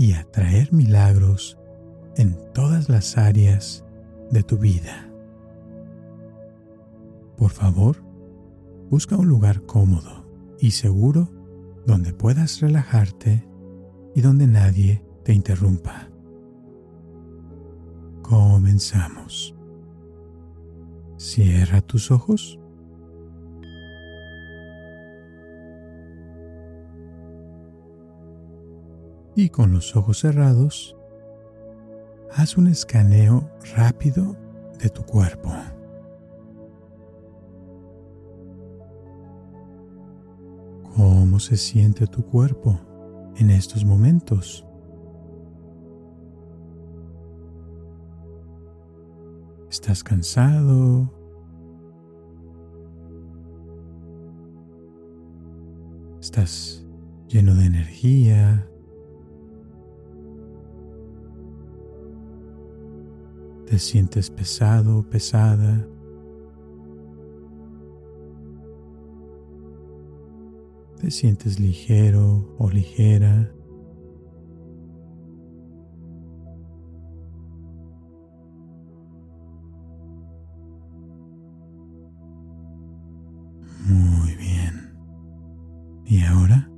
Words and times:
y 0.00 0.14
atraer 0.14 0.72
milagros 0.72 1.58
en 2.16 2.34
todas 2.54 2.88
las 2.88 3.18
áreas 3.18 3.84
de 4.30 4.42
tu 4.42 4.56
vida. 4.56 5.10
Por 7.36 7.50
favor, 7.50 8.02
busca 8.88 9.18
un 9.18 9.28
lugar 9.28 9.66
cómodo 9.66 10.26
y 10.58 10.70
seguro 10.70 11.28
donde 11.84 12.14
puedas 12.14 12.60
relajarte 12.60 13.46
y 14.14 14.22
donde 14.22 14.46
nadie 14.46 15.04
te 15.22 15.34
interrumpa. 15.34 16.08
Comenzamos. 18.22 19.54
Cierra 21.18 21.82
tus 21.82 22.10
ojos. 22.10 22.59
Y 29.34 29.48
con 29.48 29.72
los 29.72 29.94
ojos 29.96 30.18
cerrados, 30.18 30.96
haz 32.32 32.56
un 32.56 32.66
escaneo 32.66 33.48
rápido 33.76 34.36
de 34.78 34.90
tu 34.90 35.02
cuerpo. 35.04 35.50
¿Cómo 40.96 41.38
se 41.38 41.56
siente 41.56 42.06
tu 42.06 42.24
cuerpo 42.24 42.78
en 43.36 43.50
estos 43.50 43.84
momentos? 43.84 44.66
¿Estás 49.70 50.02
cansado? 50.02 51.14
¿Estás 56.20 56.84
lleno 57.28 57.54
de 57.54 57.66
energía? 57.66 58.69
¿Te 63.70 63.78
sientes 63.78 64.30
pesado, 64.30 65.08
pesada? 65.08 65.86
¿Te 71.00 71.08
sientes 71.12 71.60
ligero 71.60 72.52
o 72.58 72.68
ligera? 72.68 73.54
Muy 83.86 84.34
bien. 84.34 84.98
Y 86.06 86.24
ahora 86.24 86.68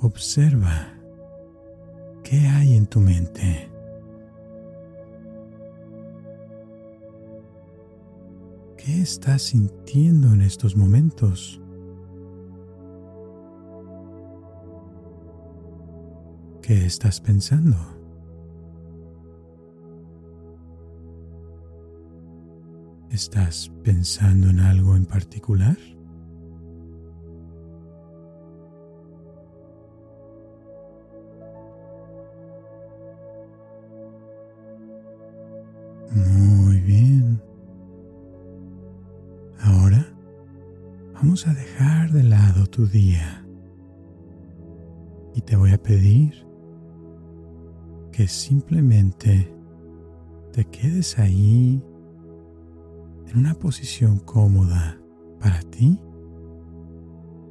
observa 0.00 0.94
qué 2.24 2.38
hay 2.38 2.74
en 2.74 2.86
tu 2.86 3.00
mente. 3.00 3.75
¿Qué 8.86 9.00
estás 9.02 9.42
sintiendo 9.42 10.32
en 10.32 10.42
estos 10.42 10.76
momentos? 10.76 11.60
¿Qué 16.62 16.86
estás 16.86 17.20
pensando? 17.20 17.76
¿Estás 23.10 23.72
pensando 23.82 24.50
en 24.50 24.60
algo 24.60 24.94
en 24.94 25.04
particular? 25.04 25.76
Vamos 41.36 41.48
a 41.48 41.60
dejar 41.60 42.12
de 42.12 42.22
lado 42.22 42.66
tu 42.66 42.86
día 42.86 43.46
y 45.34 45.42
te 45.42 45.54
voy 45.54 45.70
a 45.72 45.82
pedir 45.82 46.46
que 48.10 48.26
simplemente 48.26 49.54
te 50.54 50.64
quedes 50.64 51.18
ahí 51.18 51.84
en 53.26 53.38
una 53.38 53.52
posición 53.52 54.18
cómoda 54.18 54.98
para 55.38 55.60
ti 55.60 56.00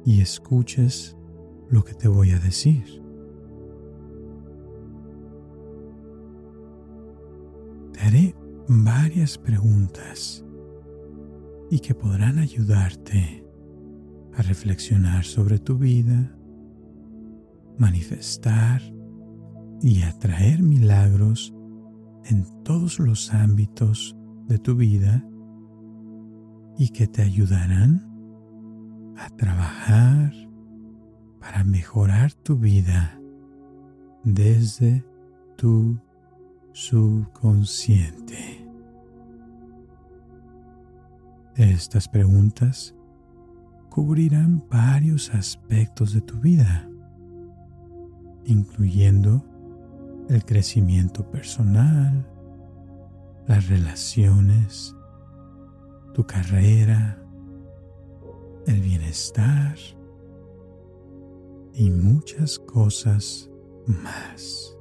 y 0.04 0.20
escuches 0.20 1.16
lo 1.70 1.84
que 1.84 1.94
te 1.94 2.08
voy 2.08 2.32
a 2.32 2.40
decir. 2.40 3.04
Te 7.92 8.00
haré 8.00 8.34
varias 8.66 9.38
preguntas 9.38 10.44
y 11.70 11.78
que 11.78 11.94
podrán 11.94 12.40
ayudarte 12.40 13.45
a 14.36 14.42
reflexionar 14.42 15.24
sobre 15.24 15.58
tu 15.58 15.78
vida, 15.78 16.36
manifestar 17.78 18.82
y 19.82 20.02
atraer 20.02 20.62
milagros 20.62 21.54
en 22.24 22.44
todos 22.62 22.98
los 22.98 23.32
ámbitos 23.32 24.16
de 24.46 24.58
tu 24.58 24.76
vida 24.76 25.24
y 26.78 26.90
que 26.90 27.06
te 27.06 27.22
ayudarán 27.22 28.06
a 29.16 29.30
trabajar 29.30 30.32
para 31.40 31.64
mejorar 31.64 32.32
tu 32.34 32.56
vida 32.56 33.18
desde 34.24 35.04
tu 35.56 35.98
subconsciente. 36.72 38.68
Estas 41.54 42.06
preguntas 42.08 42.95
cubrirán 43.96 44.62
varios 44.68 45.32
aspectos 45.32 46.12
de 46.12 46.20
tu 46.20 46.38
vida, 46.38 46.86
incluyendo 48.44 49.42
el 50.28 50.44
crecimiento 50.44 51.26
personal, 51.30 52.28
las 53.46 53.70
relaciones, 53.70 54.94
tu 56.12 56.26
carrera, 56.26 57.18
el 58.66 58.82
bienestar 58.82 59.78
y 61.72 61.88
muchas 61.88 62.58
cosas 62.58 63.50
más. 63.86 64.76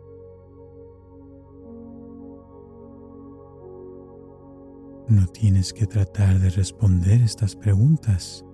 No 5.07 5.25
tienes 5.27 5.71
que 5.71 5.87
tratar 5.87 6.37
de 6.39 6.49
responder 6.49 7.21
estas 7.21 7.55
preguntas. 7.55 8.45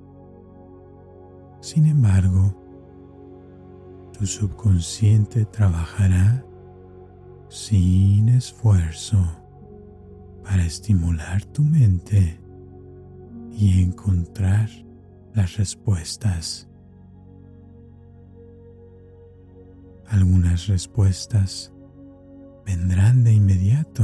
Sin 1.62 1.86
embargo, 1.86 2.56
tu 4.18 4.26
subconsciente 4.26 5.46
trabajará 5.46 6.44
sin 7.50 8.30
esfuerzo 8.30 9.18
para 10.44 10.66
estimular 10.66 11.46
tu 11.46 11.64
mente 11.64 12.42
y 13.52 13.84
encontrar 13.84 14.70
las 15.36 15.58
respuestas. 15.58 16.68
Algunas 20.08 20.66
respuestas 20.68 21.72
vendrán 22.66 23.24
de 23.24 23.34
inmediato 23.34 24.04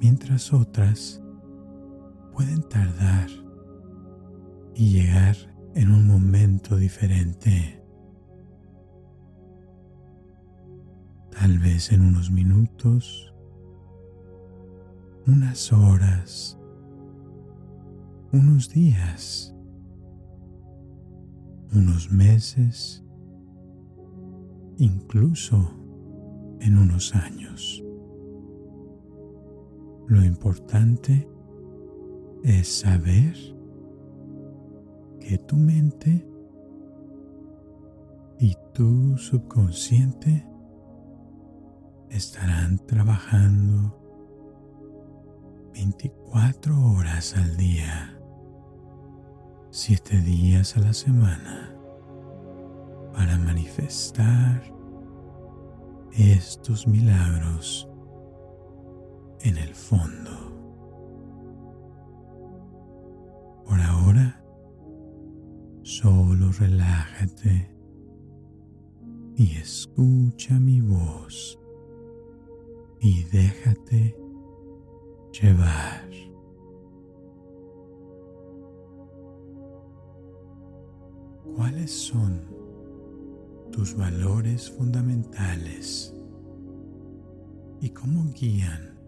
mientras 0.00 0.52
otras 0.52 1.20
pueden 2.32 2.62
tardar 2.62 3.28
y 4.74 4.92
llegar 4.92 5.51
en 5.74 5.92
un 5.92 6.06
momento 6.06 6.76
diferente. 6.76 7.82
Tal 11.30 11.58
vez 11.58 11.92
en 11.92 12.02
unos 12.02 12.30
minutos, 12.30 13.34
unas 15.26 15.72
horas, 15.72 16.58
unos 18.32 18.68
días, 18.68 19.54
unos 21.74 22.10
meses 22.10 23.02
incluso 24.78 25.70
en 26.60 26.78
unos 26.78 27.14
años. 27.14 27.82
Lo 30.08 30.24
importante 30.24 31.28
es 32.42 32.80
saber 32.80 33.36
que 35.22 35.38
tu 35.38 35.56
mente 35.56 36.26
y 38.38 38.56
tu 38.74 39.16
subconsciente 39.16 40.46
estarán 42.10 42.78
trabajando 42.86 43.98
24 45.74 46.76
horas 46.92 47.36
al 47.36 47.56
día, 47.56 48.18
7 49.70 50.20
días 50.22 50.76
a 50.76 50.80
la 50.80 50.92
semana, 50.92 51.74
para 53.14 53.38
manifestar 53.38 54.62
estos 56.12 56.86
milagros 56.86 57.88
en 59.40 59.56
el 59.56 59.74
fondo. 59.74 60.52
Por 63.64 63.80
ahora, 63.80 64.41
solo 65.82 66.52
relájate 66.52 67.68
y 69.36 69.56
escucha 69.56 70.58
mi 70.58 70.80
voz 70.80 71.58
y 73.00 73.24
déjate 73.24 74.16
llevar. 75.32 76.08
¿Cuáles 81.56 81.90
son 81.90 82.40
tus 83.72 83.96
valores 83.96 84.70
fundamentales 84.70 86.14
y 87.80 87.90
cómo 87.90 88.24
guían 88.32 88.98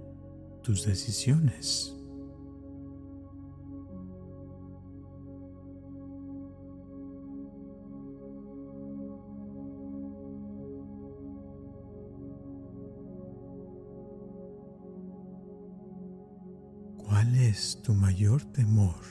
tus 0.63 0.85
decisiones? 0.85 1.97
Es 17.55 17.81
tu 17.83 17.95
mayor 17.95 18.43
temor? 18.47 19.05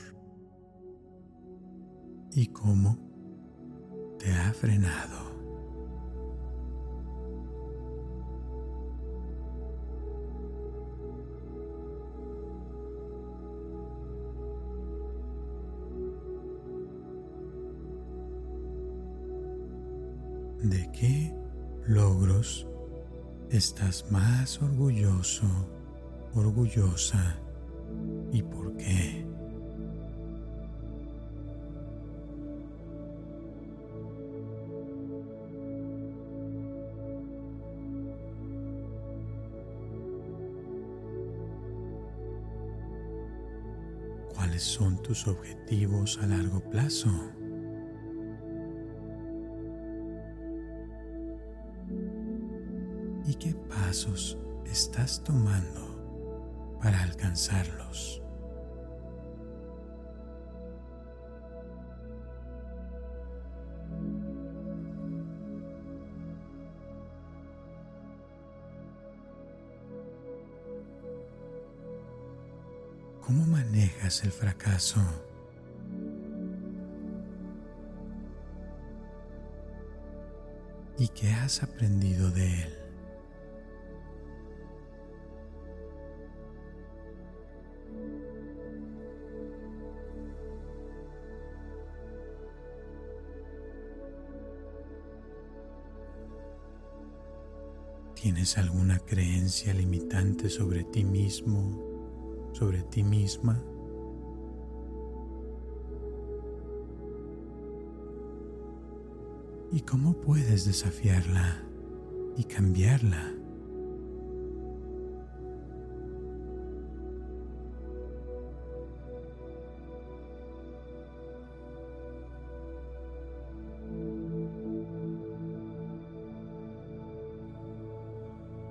¿Y 2.32 2.48
cómo 2.48 2.98
te 4.18 4.30
ha 4.30 4.52
frenado? 4.52 5.32
¿De 20.62 20.90
qué 20.92 21.34
logros 21.86 22.66
estás 23.48 24.10
más 24.10 24.60
orgulloso, 24.60 25.46
orgullosa 26.34 27.43
y 28.34 28.42
por 28.42 28.76
qué. 28.76 29.24
¿Cuáles 44.34 44.64
son 44.64 45.00
tus 45.00 45.28
objetivos 45.28 46.18
a 46.20 46.26
largo 46.26 46.58
plazo? 46.70 47.10
¿Y 53.26 53.34
qué 53.36 53.54
pasos 53.68 54.36
estás 54.66 55.22
tomando 55.22 56.74
para 56.82 57.00
alcanzarlos? 57.04 58.23
¿Cómo 73.26 73.46
manejas 73.46 74.22
el 74.24 74.32
fracaso? 74.32 75.00
¿Y 80.98 81.08
qué 81.08 81.30
has 81.30 81.62
aprendido 81.62 82.30
de 82.30 82.64
él? 82.64 82.78
¿Tienes 98.14 98.58
alguna 98.58 98.98
creencia 98.98 99.72
limitante 99.72 100.50
sobre 100.50 100.84
ti 100.84 101.04
mismo, 101.04 101.93
sobre 102.54 102.82
ti 102.84 103.02
misma? 103.02 103.62
¿Y 109.70 109.80
cómo 109.80 110.14
puedes 110.14 110.64
desafiarla 110.64 111.62
y 112.38 112.44
cambiarla? 112.44 113.34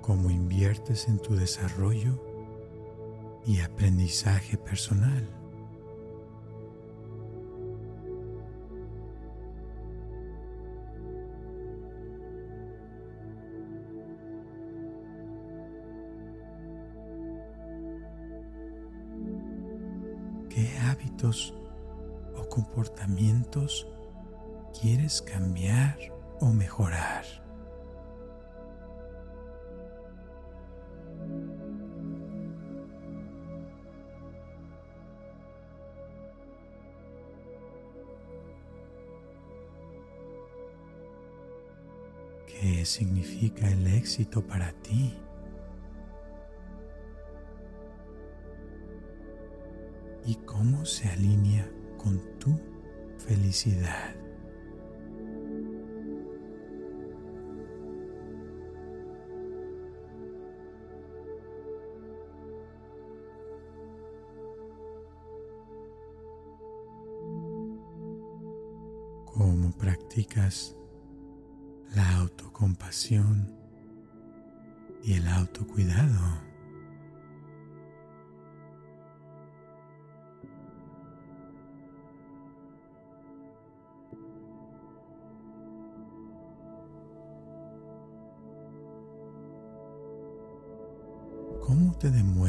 cómo 0.04 0.28
inviertes 0.28 1.08
en 1.08 1.18
tu 1.18 1.34
desarrollo 1.34 2.33
y 3.46 3.60
aprendizaje 3.60 4.56
personal. 4.56 5.28
¿Qué 20.48 20.78
hábitos 20.78 21.52
o 22.36 22.48
comportamientos 22.48 23.88
quieres 24.80 25.20
cambiar 25.20 25.98
o 26.40 26.52
mejorar? 26.52 27.43
Significa 42.94 43.68
el 43.68 43.88
éxito 43.88 44.40
para 44.46 44.70
ti? 44.82 45.12
¿Y 50.24 50.36
cómo 50.46 50.84
se 50.84 51.08
alinea 51.08 51.68
con 51.98 52.20
tu 52.38 52.56
felicidad? 53.18 54.23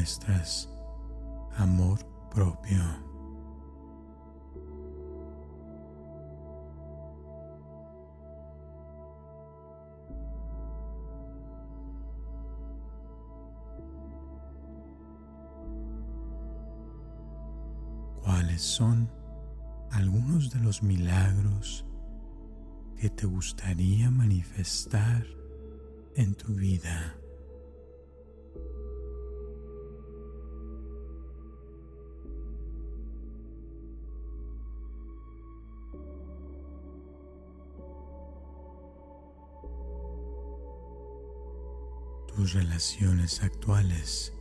Te 0.05 0.11
demuestras 0.11 0.69
amor 1.57 1.97
propio? 2.29 2.83
¿Cuáles 18.21 18.61
son 18.61 19.09
algunos 19.91 20.51
de 20.51 20.59
los 20.59 20.83
milagros 20.83 21.83
que 22.99 23.09
te 23.09 23.25
gustaría 23.25 24.11
manifestar 24.11 25.25
en 26.15 26.35
tu 26.35 26.53
vida? 26.53 27.15
Tus 42.45 42.53
relaciones 42.53 43.41
actuales 43.41 44.31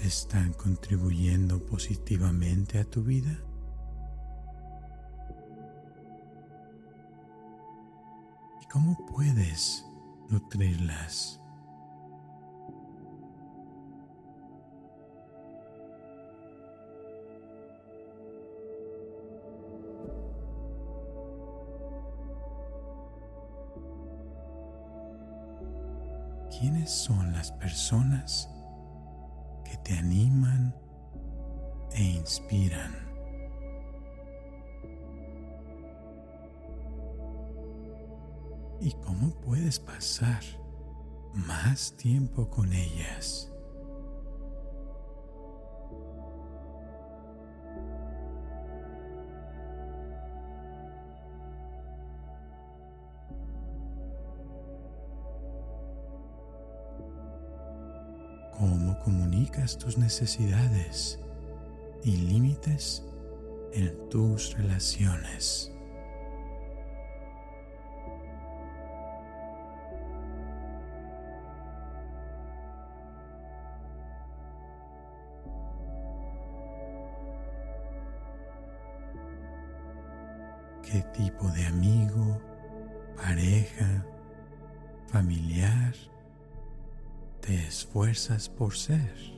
están 0.00 0.54
contribuyendo 0.54 1.62
positivamente 1.66 2.78
a 2.78 2.84
tu 2.84 3.02
vida? 3.02 3.44
¿Y 8.62 8.66
cómo 8.72 8.96
puedes 9.14 9.84
nutrirlas? 10.30 11.43
¿Quiénes 26.58 26.90
son 26.90 27.32
las 27.32 27.50
personas 27.50 28.48
que 29.64 29.76
te 29.78 29.98
animan 29.98 30.74
e 31.92 32.02
inspiran? 32.02 32.92
¿Y 38.80 38.92
cómo 39.04 39.30
puedes 39.40 39.80
pasar 39.80 40.42
más 41.32 41.96
tiempo 41.96 42.48
con 42.48 42.72
ellas? 42.72 43.53
Tus 59.66 59.96
necesidades 59.96 61.18
y 62.04 62.16
límites 62.16 63.02
en 63.72 64.08
tus 64.10 64.52
relaciones. 64.58 65.72
¿Qué 80.82 81.00
tipo 81.14 81.48
de 81.48 81.66
amigo, 81.66 82.38
pareja, 83.16 84.04
familiar 85.06 85.94
te 87.40 87.54
esfuerzas 87.66 88.48
por 88.48 88.74
ser. 88.74 89.33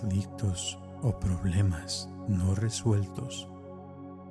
Conflictos 0.00 0.78
o 1.02 1.18
problemas 1.18 2.08
no 2.28 2.54
resueltos 2.54 3.48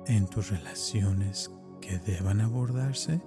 en 0.06 0.26
tus 0.26 0.50
relaciones 0.50 1.50
que 1.80 1.98
deban 1.98 2.40
abordarse. 2.40 3.20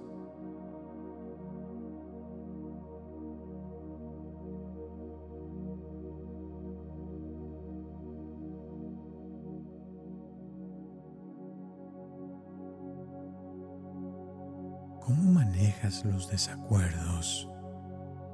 ¿Cómo 15.00 15.32
manejas 15.32 16.04
los 16.04 16.28
desacuerdos 16.28 17.48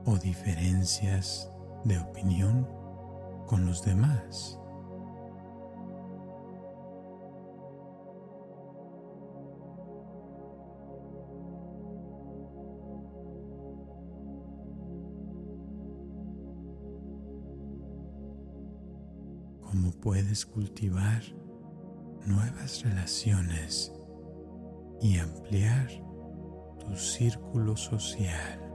o 0.04 0.16
diferencias 0.16 1.50
de 1.84 1.98
opinión 1.98 2.77
con 3.48 3.66
los 3.66 3.82
demás? 3.84 4.60
¿Cómo 19.62 19.90
puedes 20.00 20.46
cultivar 20.46 21.22
nuevas 22.26 22.82
relaciones 22.84 23.92
y 25.00 25.18
ampliar 25.18 25.88
tu 26.78 26.96
círculo 26.96 27.76
social. 27.76 28.67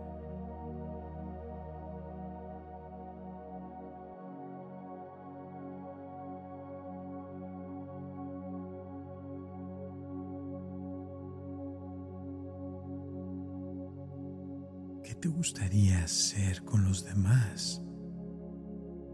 Te 15.24 15.30
gustaría 15.30 16.04
hacer 16.04 16.66
con 16.66 16.84
los 16.84 17.06
demás 17.06 17.82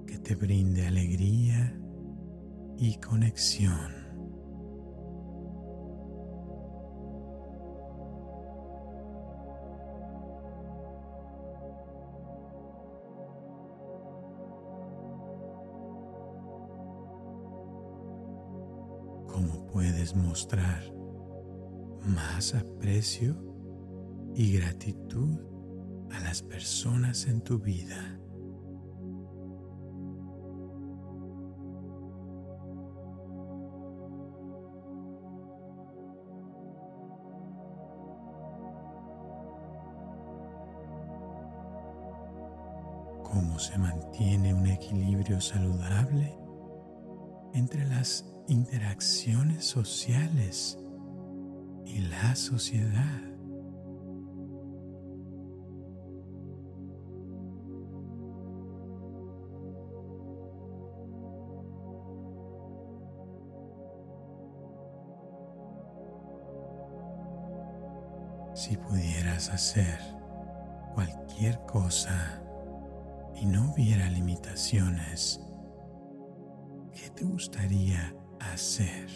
que 0.07 0.17
te 0.17 0.33
brinde 0.33 0.87
alegría 0.87 1.79
y 2.79 2.97
conexión? 2.97 3.93
cómo 19.27 19.67
puedes 19.67 20.15
mostrar 20.15 20.91
más 22.03 22.55
aprecio 22.55 23.35
y 24.33 24.53
gratitud 24.53 25.58
a 26.11 26.19
las 26.19 26.41
personas 26.41 27.27
en 27.27 27.41
tu 27.41 27.59
vida. 27.59 28.19
cómo 43.31 43.59
se 43.59 43.77
mantiene 43.77 44.53
un 44.53 44.65
equilibrio 44.65 45.39
saludable 45.39 46.35
entre 47.53 47.85
las 47.87 48.25
interacciones 48.47 49.65
sociales 49.65 50.77
y 51.85 51.99
la 51.99 52.35
sociedad. 52.35 53.28
Si 68.69 68.77
pudieras 68.77 69.49
hacer 69.49 69.99
cualquier 70.93 71.59
cosa 71.65 72.39
y 73.33 73.47
no 73.47 73.71
hubiera 73.71 74.07
limitaciones, 74.11 75.41
¿qué 76.93 77.09
te 77.09 77.25
gustaría 77.25 78.15
hacer? 78.39 79.09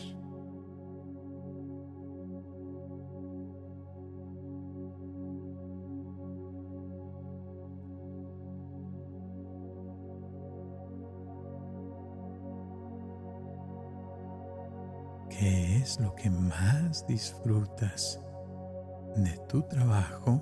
¿Qué 15.29 15.77
es 15.77 15.99
lo 15.99 16.15
que 16.15 16.31
más 16.31 17.05
disfrutas 17.05 18.19
de 19.15 19.37
tu 19.47 19.61
trabajo 19.63 20.41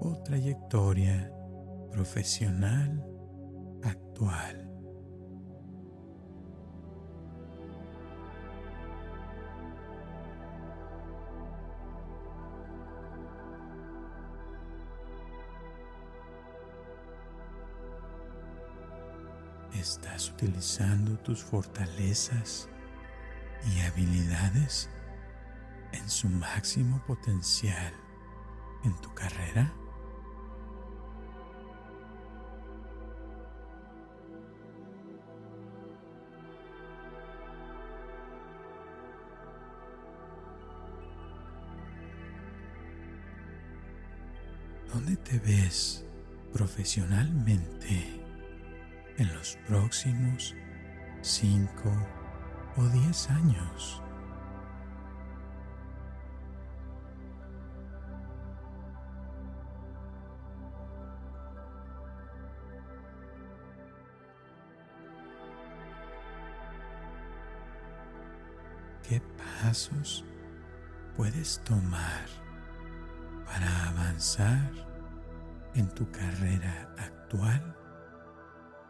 o 0.00 0.16
trayectoria 0.24 1.30
profesional 1.90 3.04
actual? 3.82 4.68
¿Estás 19.74 20.30
utilizando 20.30 21.18
tus 21.18 21.42
fortalezas 21.42 22.68
y 23.66 23.80
habilidades 23.80 24.88
en 26.02 26.10
su 26.10 26.28
máximo 26.28 27.02
potencial 27.06 27.92
en 28.84 28.94
tu 29.00 29.14
carrera? 29.14 29.72
¿Dónde 44.92 45.16
te 45.16 45.38
ves 45.38 46.04
profesionalmente 46.52 48.22
en 49.18 49.34
los 49.34 49.56
próximos 49.66 50.54
cinco 51.22 51.90
o 52.76 52.84
diez 52.88 53.30
años. 53.30 54.02
Pasos 69.62 70.24
puedes 71.16 71.60
tomar 71.64 72.26
para 73.46 73.88
avanzar 73.88 74.70
en 75.74 75.88
tu 75.94 76.10
carrera 76.10 76.92
actual 76.98 77.76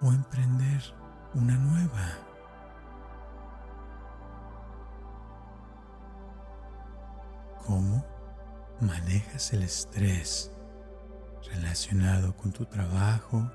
o 0.01 0.13
emprender 0.13 0.83
una 1.35 1.57
nueva? 1.57 2.19
cómo 7.67 8.05
manejas 8.81 9.53
el 9.53 9.63
estrés 9.63 10.51
relacionado 11.53 12.37
con 12.37 12.51
tu 12.51 12.67
trabajo 12.67 13.49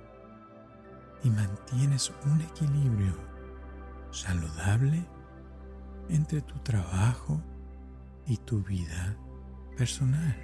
y 1.23 1.29
mantienes 1.29 2.09
un 2.25 2.39
equilibrio 2.41 3.13
saludable 4.11 5.05
entre 6.09 6.41
tu 6.41 6.57
trabajo 6.59 7.41
y 8.25 8.37
tu 8.37 8.61
vida 8.63 9.15
personal. 9.77 10.35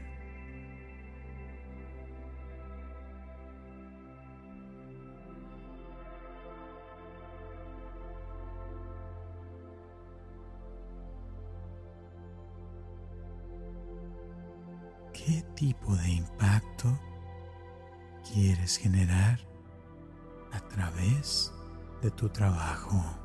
¿Qué 15.13 15.41
tipo 15.55 15.95
de 15.95 16.09
impacto 16.11 16.99
quieres 18.29 18.77
generar 18.77 19.39
a 20.51 20.59
través 20.67 21.53
de 22.01 22.11
tu 22.11 22.27
trabajo? 22.27 23.22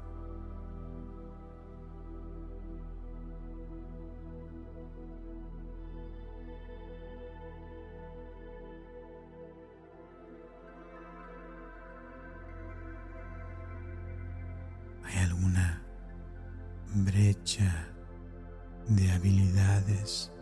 De 18.89 19.13
habilidades 19.13 20.33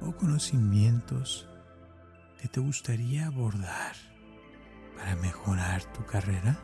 o 0.00 0.12
conocimientos 0.12 1.48
que 2.40 2.48
te 2.48 2.60
gustaría 2.60 3.26
abordar 3.26 3.96
para 4.96 5.16
mejorar 5.16 5.82
tu 5.92 6.04
carrera? 6.04 6.58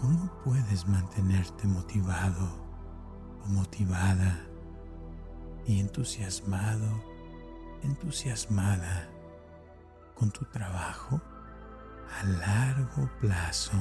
¿Cómo 0.00 0.30
puedes 0.44 0.86
mantenerte 0.86 1.66
motivado 1.66 2.67
motivada 3.48 4.38
y 5.66 5.80
entusiasmado 5.80 7.08
entusiasmada 7.82 9.08
con 10.14 10.30
tu 10.30 10.44
trabajo 10.46 11.20
a 12.20 12.24
largo 12.24 13.08
plazo. 13.20 13.72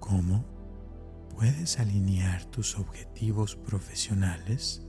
¿Cómo 0.00 0.44
puedes 1.40 1.80
alinear 1.80 2.44
tus 2.44 2.78
objetivos 2.78 3.56
profesionales 3.56 4.86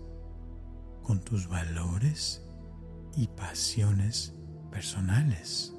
con 1.01 1.21
tus 1.21 1.47
valores 1.47 2.45
y 3.15 3.29
pasiones 3.29 4.33
personales. 4.69 5.73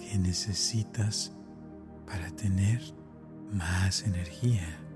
¿Qué 0.00 0.18
necesitas 0.18 1.32
para 2.08 2.28
tener 2.32 2.82
más 3.52 4.02
energía? 4.02 4.89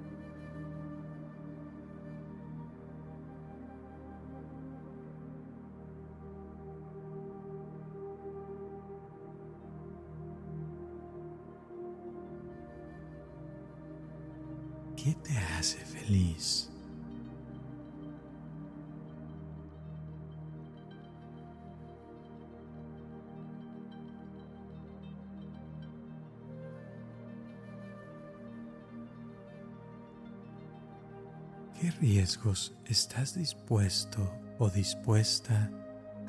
estás 32.87 33.35
dispuesto 33.35 34.33
o 34.59 34.71
dispuesta 34.71 35.71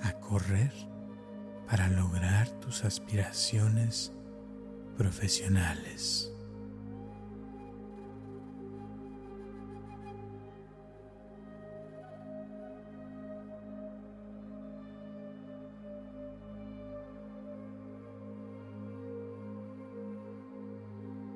a 0.03 0.11
correr 0.19 0.73
para 1.69 1.87
lograr 1.87 2.49
tus 2.59 2.83
aspiraciones 2.83 4.11
profesionales? 4.97 6.33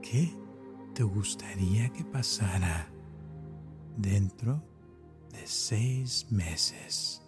¿Qué 0.01 0.35
te 0.93 1.03
gustaría 1.03 1.87
que 1.93 2.03
pasara 2.03 2.89
dentro 3.99 4.63
de 5.31 5.45
seis 5.45 6.25
meses? 6.31 7.21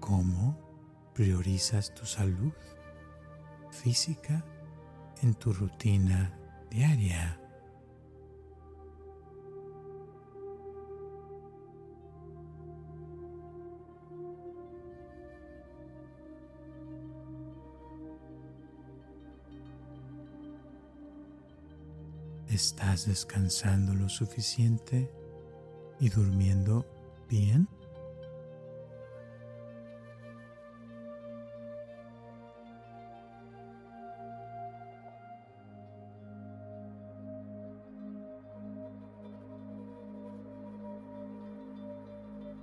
¿Cómo 0.00 0.56
priorizas 1.14 1.92
tu 1.94 2.06
salud 2.06 2.52
física 3.70 4.44
en 5.22 5.34
tu 5.34 5.52
rutina 5.52 6.32
diaria? 6.70 7.45
¿Estás 22.56 23.04
descansando 23.04 23.92
lo 23.92 24.08
suficiente 24.08 25.12
y 26.00 26.08
durmiendo 26.08 26.86
bien? 27.28 27.68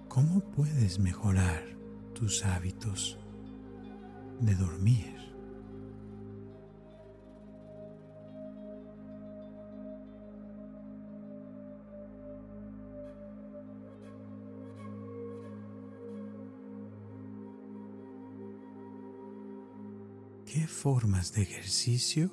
¿Cómo 0.08 0.40
puedes 0.56 0.98
mejorar 0.98 1.64
tus 2.16 2.44
hábitos 2.44 3.20
de 4.40 4.56
dormir? 4.56 5.33
Formas 20.84 21.32
de 21.32 21.44
ejercicio 21.44 22.30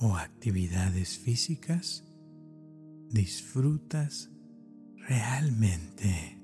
o 0.00 0.16
actividades 0.16 1.16
físicas 1.16 2.02
disfrutas 3.08 4.28
realmente? 5.06 6.42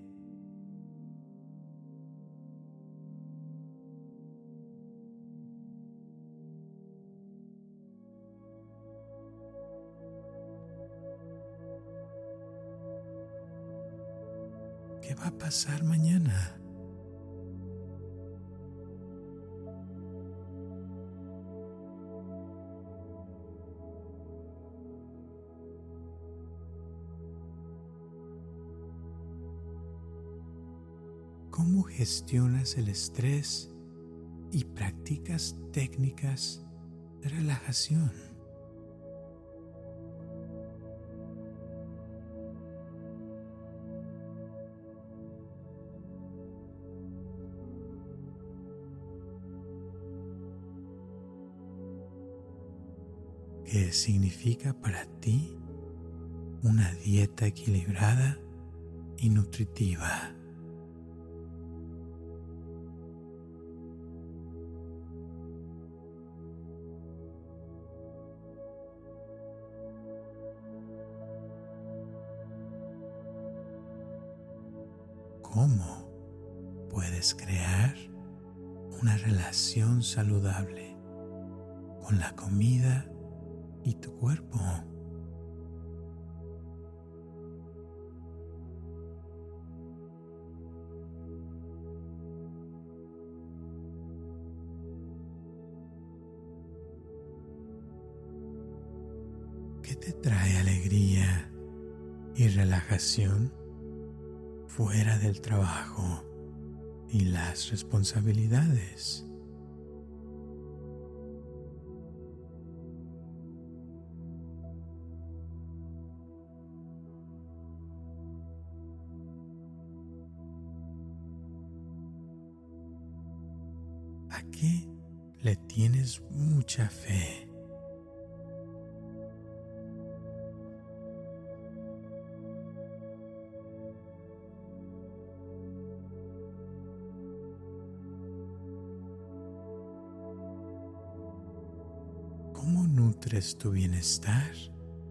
¿Qué 15.02 15.16
va 15.16 15.26
a 15.26 15.36
pasar 15.36 15.82
mañana? 15.82 16.61
Gestionas 32.02 32.76
el 32.78 32.88
estrés 32.88 33.70
y 34.50 34.64
practicas 34.64 35.54
técnicas 35.72 36.66
de 37.20 37.28
relajación? 37.28 38.10
¿Qué 53.64 53.92
significa 53.92 54.74
para 54.74 55.04
ti 55.20 55.56
una 56.64 56.92
dieta 56.94 57.46
equilibrada 57.46 58.40
y 59.18 59.30
nutritiva? 59.30 60.41
Cómo 75.52 76.08
puedes 76.88 77.34
crear 77.34 77.94
una 79.02 79.18
relación 79.18 80.02
saludable 80.02 80.96
con 82.00 82.18
la 82.18 82.34
comida 82.34 83.06
y 83.84 83.94
tu 83.94 84.16
cuerpo. 84.16 84.58
¿Qué 99.82 99.96
te 99.96 100.12
trae 100.12 100.56
alegría 100.56 101.52
y 102.34 102.48
relajación? 102.48 103.61
Fuera 104.76 105.18
del 105.18 105.42
trabajo 105.42 106.24
y 107.10 107.26
las 107.26 107.70
responsabilidades. 107.70 109.26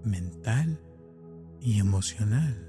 Mental 0.04 0.80
y 1.62 1.80
emocional? 1.80 2.68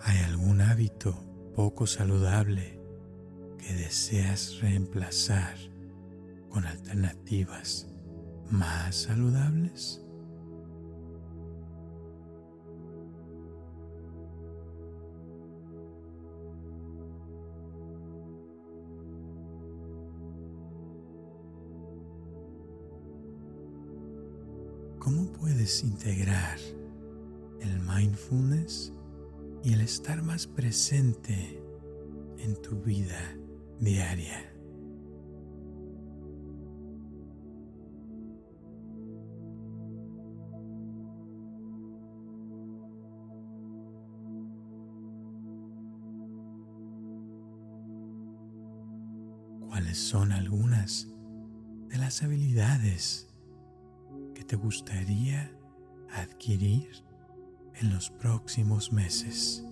¿Hay 0.00 0.18
algún 0.24 0.60
hábito 0.60 1.14
poco 1.54 1.86
saludable 1.86 2.80
que 3.58 3.74
deseas 3.74 4.60
reemplazar 4.60 5.56
con 6.48 6.66
alternativas 6.66 7.88
más 8.50 8.96
saludables. 8.96 10.07
puedes 25.68 25.84
integrar 25.84 26.58
el 27.60 27.78
mindfulness 27.80 28.90
y 29.62 29.74
el 29.74 29.82
estar 29.82 30.22
más 30.22 30.46
presente 30.46 31.62
en 32.38 32.56
tu 32.62 32.80
vida 32.80 33.20
diaria. 33.78 34.50
¿Cuáles 49.68 49.98
son 49.98 50.32
algunas 50.32 51.08
de 51.90 51.98
las 51.98 52.22
habilidades 52.22 53.28
que 54.34 54.44
te 54.44 54.56
gustaría 54.56 55.57
adquirir 56.12 57.04
en 57.74 57.92
los 57.92 58.10
próximos 58.10 58.92
meses. 58.92 59.64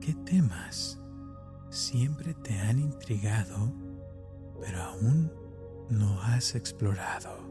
¿Qué 0.00 0.12
temas 0.26 1.00
siempre 1.70 2.34
te 2.34 2.58
han 2.58 2.78
intrigado, 2.78 3.72
pero 4.60 4.82
aún 4.82 5.32
no 5.88 6.20
has 6.20 6.54
explorado? 6.54 7.43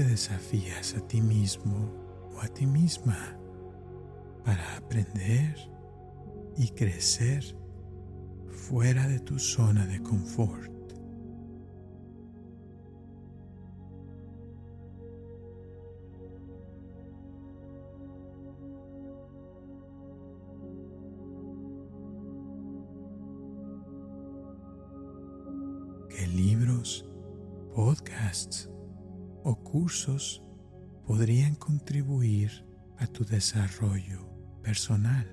Te 0.00 0.06
desafías 0.06 0.94
a 0.96 1.06
ti 1.06 1.20
mismo 1.20 1.92
o 2.34 2.40
a 2.40 2.48
ti 2.48 2.64
misma 2.64 3.36
para 4.46 4.78
aprender 4.78 5.54
y 6.56 6.68
crecer 6.70 7.44
fuera 8.48 9.06
de 9.08 9.20
tu 9.20 9.38
zona 9.38 9.84
de 9.84 10.02
confort. 10.02 10.72
¿Qué 26.08 26.26
libros, 26.26 27.04
podcasts 27.74 28.70
o 29.50 29.56
cursos 29.56 30.42
podrían 31.04 31.56
contribuir 31.56 32.64
a 32.98 33.06
tu 33.08 33.24
desarrollo 33.24 34.28
personal? 34.62 35.26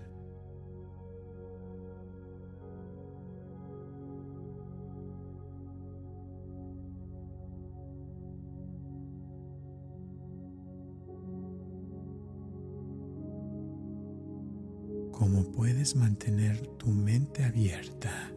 cómo 15.12 15.52
puedes 15.52 15.96
mantener 15.96 16.62
tu 16.78 16.90
mente 16.90 17.44
abierta 17.44 18.32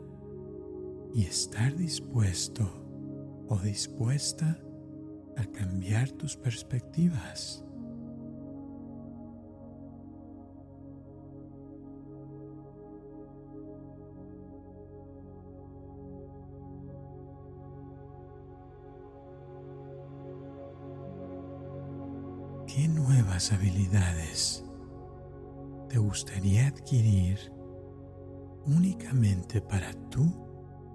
y 1.15 1.25
estar 1.25 1.77
dispuesto 1.77 2.67
o 3.49 3.59
dispuesta 3.59 4.59
a 5.41 5.47
cambiar 5.47 6.11
tus 6.11 6.37
perspectivas. 6.37 7.65
¿Qué 22.67 22.87
nuevas 22.87 23.53
habilidades 23.53 24.65
te 25.89 25.99
gustaría 25.99 26.69
adquirir 26.69 27.53
únicamente 28.65 29.61
para 29.61 29.93
tu 30.09 30.49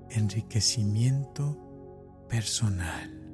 enriquecimiento 0.09 1.57
personal. 2.29 3.24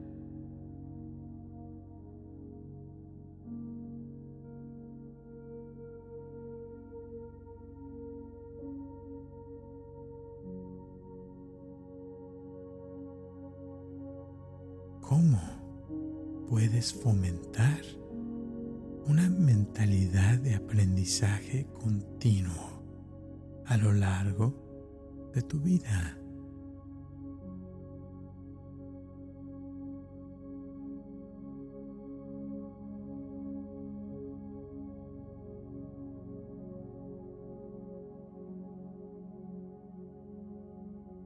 Fomentar 16.82 17.82
una 19.06 19.30
mentalidad 19.30 20.40
de 20.40 20.56
aprendizaje 20.56 21.68
continuo 21.80 22.84
a 23.66 23.78
lo 23.78 23.94
largo 23.94 25.30
de 25.34 25.44
tu 25.44 25.60
vida. 25.60 26.18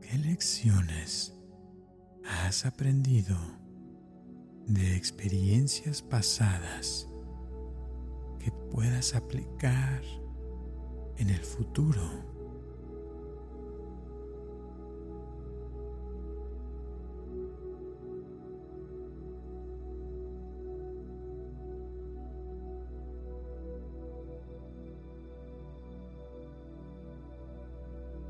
¿Qué 0.02 0.18
lecciones 0.18 1.34
has 2.26 2.66
aprendido 2.66 3.38
de 4.68 4.96
experiencias 4.96 6.02
pasadas 6.02 7.08
que 8.40 8.52
puedas 8.72 9.16
aplicar 9.16 10.02
en 11.18 11.30
el 11.30 11.42
futuro. 11.42 12.36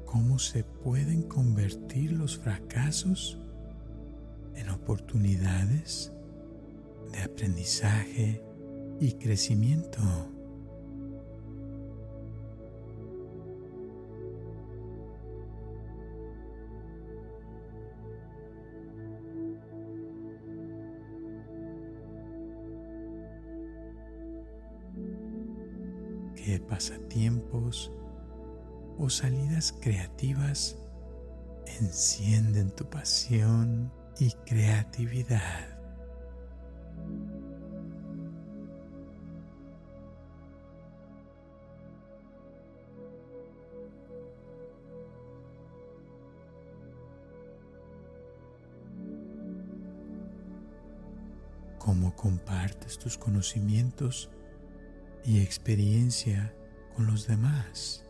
cómo 0.05 0.39
se 0.39 0.63
pueden 0.63 1.23
convertir 1.23 2.13
los 2.13 2.37
fracasos 2.37 3.37
en 4.55 4.69
oportunidades 4.69 6.14
de 7.15 7.23
aprendizaje 7.23 8.43
y 8.99 9.13
crecimiento. 9.13 10.01
¿Qué 26.35 26.59
pasatiempos 26.59 27.91
o 28.99 29.09
salidas 29.09 29.73
creativas 29.81 30.77
encienden 31.79 32.69
tu 32.71 32.87
pasión 32.89 33.91
y 34.19 34.31
creatividad? 34.45 35.74
Tus 52.79 53.17
conocimientos 53.17 54.29
y 55.23 55.39
experiencia 55.39 56.53
con 56.95 57.07
los 57.07 57.27
demás. 57.27 58.05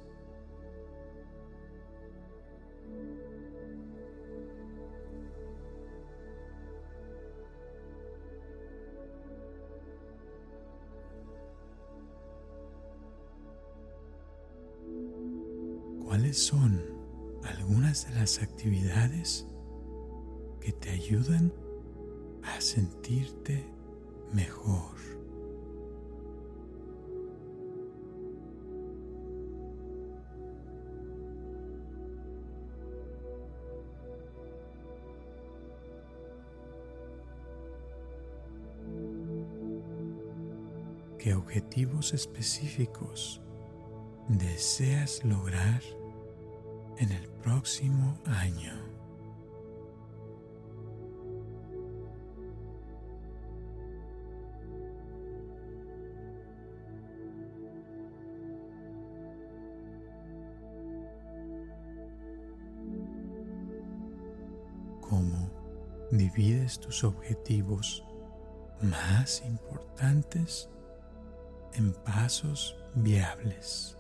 ¿Cuáles 16.04 16.38
son 16.38 16.82
algunas 17.44 18.08
de 18.08 18.16
las 18.20 18.42
actividades 18.42 19.48
que 20.62 20.72
te 20.72 20.92
ayudan 20.92 21.54
a 22.44 22.62
sentirte 22.62 23.75
mejor. 24.34 24.96
¿Qué 41.26 41.34
objetivos 41.34 42.14
específicos 42.14 43.42
deseas 44.28 45.24
lograr 45.26 45.82
en 47.00 47.12
el 47.12 47.28
próximo 47.42 48.20
año? 48.26 48.85
Tus 66.36 67.06
objetivos 67.06 68.04
más 68.82 69.42
importantes 69.46 70.70
en 71.76 71.94
pasos 71.94 72.76
viables. 72.94 73.98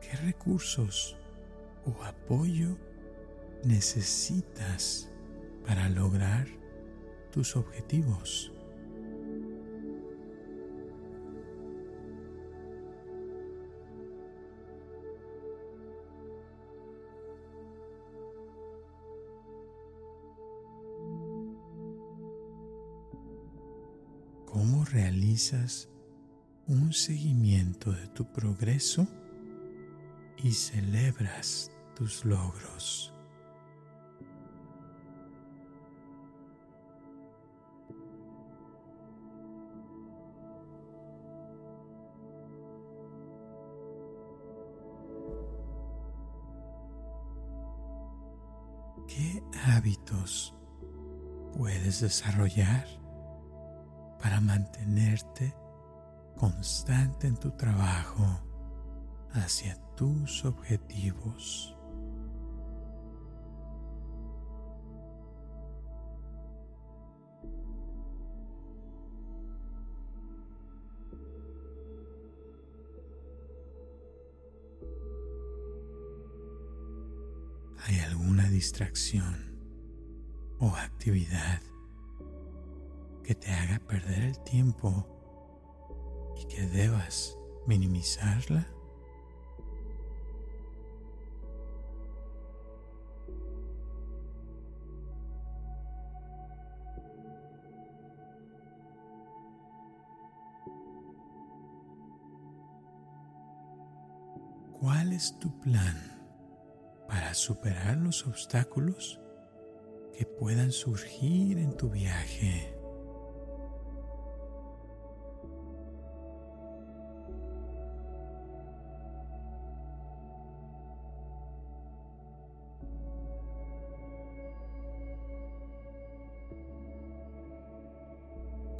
¿Qué 0.00 0.16
recursos 0.18 1.16
o 1.86 2.04
apoyo 2.04 2.76
necesitas 3.64 5.10
para 5.66 5.88
lograr 5.88 6.46
tus 7.32 7.56
objetivos? 7.56 8.52
cómo 24.56 24.86
realizas 24.86 25.90
un 26.66 26.94
seguimiento 26.94 27.92
de 27.92 28.08
tu 28.08 28.24
progreso 28.32 29.06
y 30.42 30.52
celebras 30.52 31.70
tus 31.94 32.24
logros. 32.24 33.15
Hábitos 49.86 50.52
puedes 51.56 52.00
desarrollar? 52.00 52.84
para 54.20 54.40
mantenerte 54.40 55.54
constante 56.36 57.28
en 57.28 57.36
tu 57.36 57.50
trabajo 57.52 58.40
hacia 59.34 59.76
tus 59.94 60.44
objetivos. 60.44 61.76
¿Hay 77.84 78.00
alguna 78.00 78.48
distracción 78.48 79.55
o 80.58 80.68
actividad 80.68 81.60
que 83.22 83.34
te 83.34 83.50
haga 83.50 83.80
perder 83.80 84.22
el 84.22 84.38
tiempo 84.44 85.06
y 86.36 86.46
que 86.46 86.62
debas 86.62 87.36
minimizarla? 87.66 88.66
¿Cuál 104.78 105.12
es 105.12 105.36
tu 105.38 105.58
plan 105.60 105.96
para 107.08 107.34
superar 107.34 107.96
los 107.96 108.26
obstáculos 108.26 109.20
que 110.16 110.24
puedan 110.24 110.72
surgir 110.72 111.58
en 111.58 111.76
tu 111.76 111.90
viaje? 111.90 112.72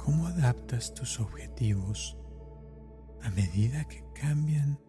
cómo 0.07 0.27
adaptas 0.27 0.93
tus 0.93 1.19
objetivos 1.19 2.17
a 3.23 3.29
medida 3.31 3.85
que 3.89 4.05
cambian 4.13 4.79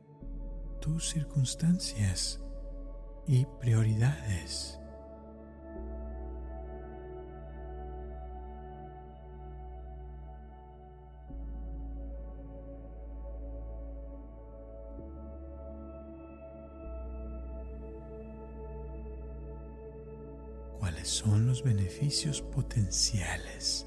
tus 0.80 1.08
circunstancias 1.08 2.40
y 3.26 3.44
prioridades. 3.58 4.78
¿Cuáles 20.98 21.14
son 21.14 21.46
los 21.46 21.62
beneficios 21.62 22.42
potenciales 22.42 23.87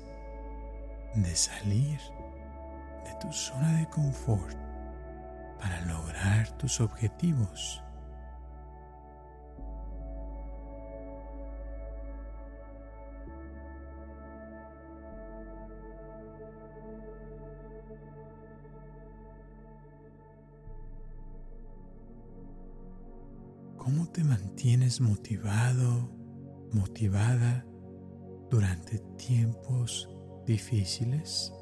de 1.13 1.35
salir 1.35 1.99
de 3.03 3.13
tu 3.19 3.33
zona 3.33 3.79
de 3.79 3.89
confort 3.89 4.55
para 5.59 5.81
lograr 5.87 6.57
tus 6.57 6.79
objetivos. 6.79 7.83
¿Cómo 23.77 24.07
te 24.07 24.23
mantienes 24.23 25.01
motivado, 25.01 26.20
motivada 26.73 27.65
durante 28.49 28.99
tiempos 29.17 30.09
difíciles. 30.45 31.53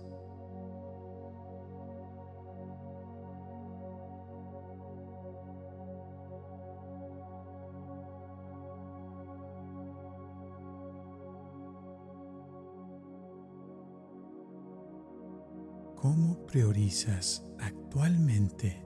¿Cómo 15.96 16.46
priorizas 16.46 17.46
actualmente 17.60 18.86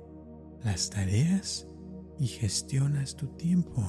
las 0.63 0.89
tareas 0.89 1.67
y 2.17 2.26
gestionas 2.26 3.15
tu 3.15 3.28
tiempo? 3.38 3.84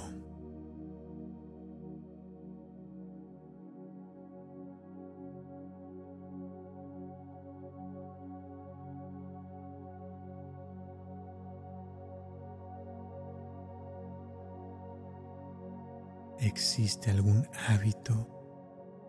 existe 16.54 17.10
algún 17.10 17.48
hábito 17.68 18.28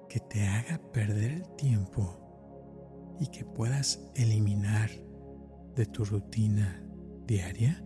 que 0.09 0.19
te 0.19 0.47
haga 0.47 0.81
perder 0.91 1.31
el 1.31 1.55
tiempo 1.55 3.15
y 3.19 3.27
que 3.27 3.45
puedas 3.45 3.99
eliminar 4.15 4.89
de 5.75 5.85
tu 5.85 6.05
rutina 6.05 6.83
diaria? 7.27 7.85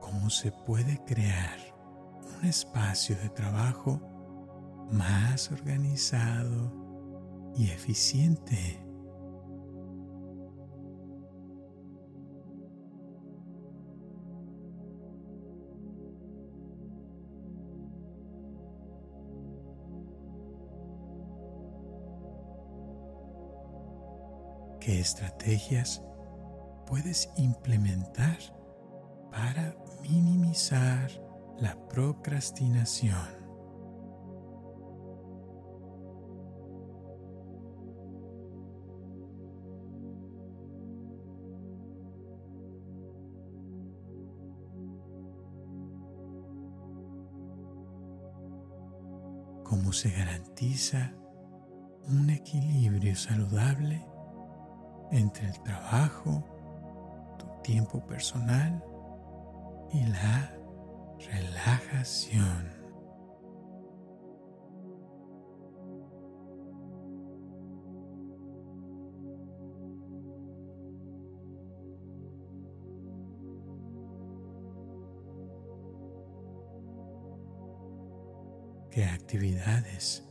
¿Cómo 0.00 0.30
se 0.30 0.52
puede 0.52 1.04
crear 1.04 1.67
un 2.40 2.48
espacio 2.48 3.16
de 3.16 3.28
trabajo 3.30 4.00
más 4.92 5.50
organizado 5.50 6.72
y 7.56 7.70
eficiente. 7.70 8.84
¿Qué 24.80 25.00
estrategias 25.00 26.02
puedes 26.86 27.28
implementar 27.36 28.38
para 29.30 29.76
minimizar 30.02 31.27
la 31.60 31.76
procrastinación? 31.88 33.16
¿Cómo 49.64 49.92
se 49.92 50.10
garantiza 50.10 51.12
un 52.08 52.30
equilibrio 52.30 53.14
saludable 53.14 54.02
entre 55.10 55.46
el 55.46 55.62
trabajo, 55.62 56.42
tu 57.38 57.46
tiempo 57.62 58.04
personal 58.06 58.82
y 59.92 60.04
la 60.04 60.57
relajación. 61.18 62.78
¿Qué 78.90 79.04
actividades 79.04 80.24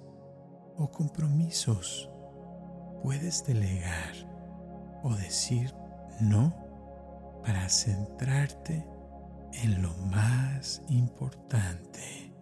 o 0.75 0.91
compromisos 0.91 2.09
puedes 3.01 3.45
delegar 3.45 4.13
o 5.03 5.15
decir 5.15 5.73
no 6.19 6.53
para 7.45 7.69
centrarte 7.69 8.85
en 9.53 9.81
lo 9.81 9.93
más 9.97 10.81
importante. 10.89 12.33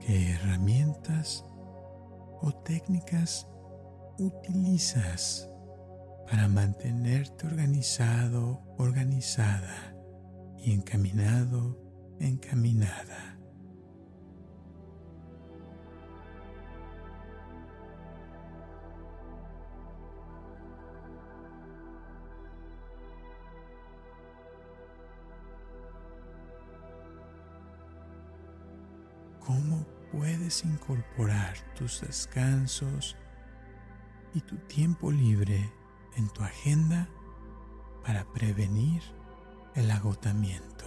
¿Qué 0.00 0.30
herramientas 0.32 1.44
o 2.40 2.50
técnicas 2.64 3.46
utilizas 4.18 5.50
para 6.26 6.48
mantenerte 6.48 7.46
organizado, 7.46 8.62
organizada 8.78 9.87
encaminado, 10.72 11.76
encaminada. 12.20 13.38
¿Cómo 29.40 29.86
puedes 30.12 30.64
incorporar 30.64 31.56
tus 31.74 32.02
descansos 32.02 33.16
y 34.34 34.40
tu 34.42 34.56
tiempo 34.66 35.10
libre 35.10 35.72
en 36.16 36.28
tu 36.28 36.42
agenda 36.42 37.08
para 38.04 38.30
prevenir 38.32 39.02
el 39.78 39.90
agotamiento. 39.92 40.86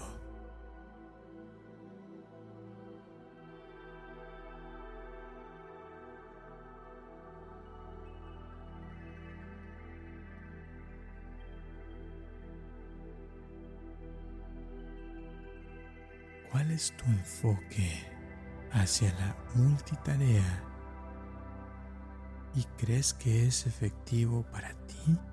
¿Cuál 16.52 16.72
es 16.72 16.92
tu 16.98 17.06
enfoque 17.06 18.06
hacia 18.74 19.14
la 19.14 19.36
multitarea 19.56 20.64
y 22.54 22.66
crees 22.78 23.14
que 23.14 23.48
es 23.48 23.66
efectivo 23.66 24.44
para 24.52 24.74
ti? 24.86 25.31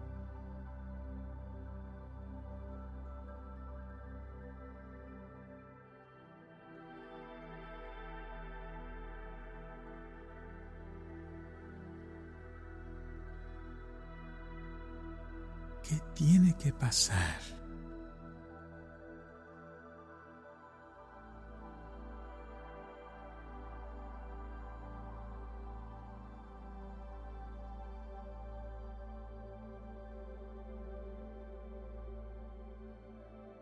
Tiene 16.18 16.52
que 16.56 16.72
pasar? 16.72 17.38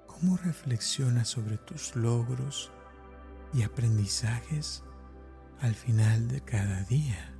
¿Cómo 0.06 0.38
reflexionas 0.38 1.28
sobre 1.28 1.58
tus 1.58 1.94
logros 1.94 2.72
y 3.52 3.64
aprendizajes 3.64 4.82
al 5.60 5.74
final 5.74 6.28
de 6.28 6.40
cada 6.40 6.80
día? 6.84 7.35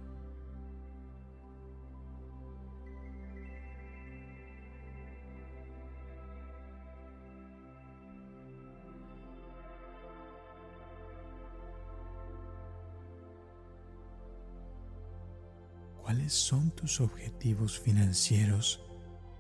¿Cuáles 16.27 16.41
son 16.41 16.73
tus 16.73 17.01
objetivos 17.01 17.79
financieros 17.79 18.83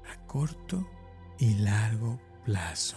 a 0.08 0.24
corto 0.28 0.88
y 1.36 1.54
largo 1.54 2.20
plazo? 2.44 2.96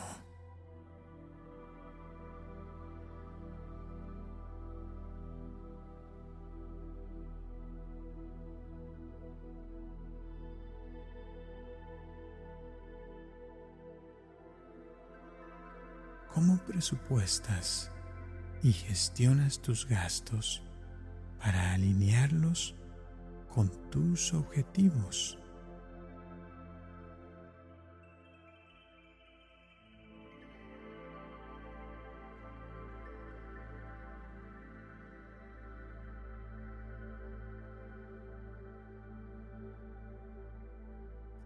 ¿Cómo 16.32 16.64
presupuestas 16.68 17.92
y 18.62 18.72
gestionas 18.72 19.60
tus 19.64 19.88
gastos 19.88 20.62
para 21.40 21.74
alinearlos 21.74 22.76
con 23.54 23.70
tus 23.90 24.34
objetivos? 24.34 25.38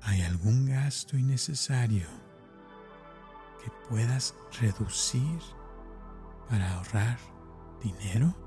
¿Hay 0.01 0.21
algún 0.21 0.65
gasto 0.65 1.17
innecesario 1.17 2.07
que 3.63 3.71
puedas 3.89 4.35
reducir 4.59 5.39
para 6.49 6.73
ahorrar 6.73 7.17
dinero? 7.81 8.42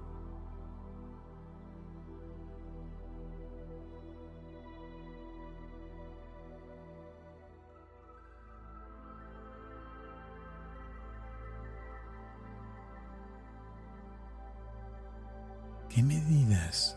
¿Qué 15.96 16.02
medidas 16.02 16.94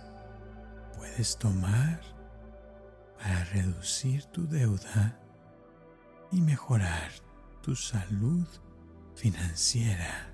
puedes 0.98 1.38
tomar 1.38 2.02
para 3.18 3.46
reducir 3.46 4.26
tu 4.26 4.46
deuda 4.46 5.18
y 6.34 6.42
mejorar 6.42 7.10
tu 7.62 7.78
salud 7.78 8.46
financiera? 9.16 10.28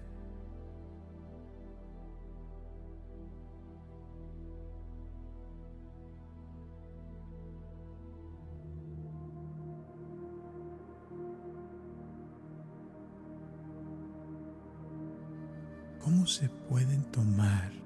¿Cómo 15.99 16.25
se 16.25 16.49
pueden 16.49 17.03
tomar 17.11 17.84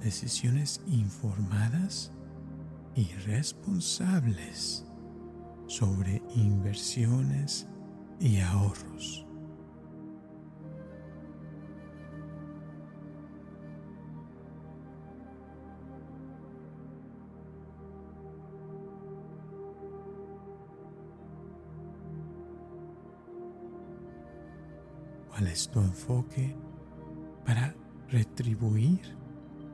decisiones 0.00 0.80
informadas 0.86 2.12
y 2.94 3.04
responsables 3.26 4.86
sobre 5.66 6.22
inversiones 6.34 7.66
y 8.20 8.40
ahorros? 8.40 9.26
¿Cuál 25.28 25.48
es 25.48 25.68
tu 25.68 25.80
enfoque 25.80 26.56
para 27.44 27.74
retribuir 28.08 29.25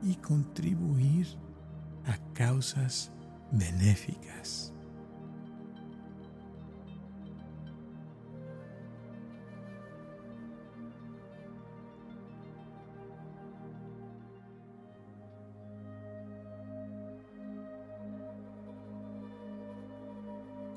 y 0.03 0.15
contribuir 0.15 1.27
a 2.05 2.17
causas 2.33 3.11
benéficas. 3.51 4.73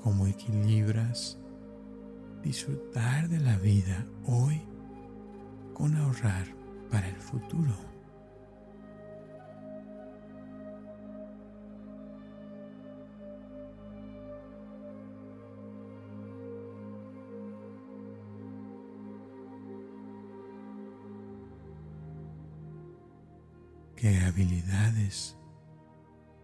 ¿Cómo 0.02 0.28
equilibras 0.28 1.36
disfrutar 2.46 3.28
de 3.28 3.40
la 3.40 3.56
vida 3.58 4.06
hoy 4.24 4.62
con 5.74 5.96
ahorrar 5.96 6.46
para 6.90 7.08
el 7.08 7.16
futuro. 7.16 7.95
Habilidades 24.36 25.34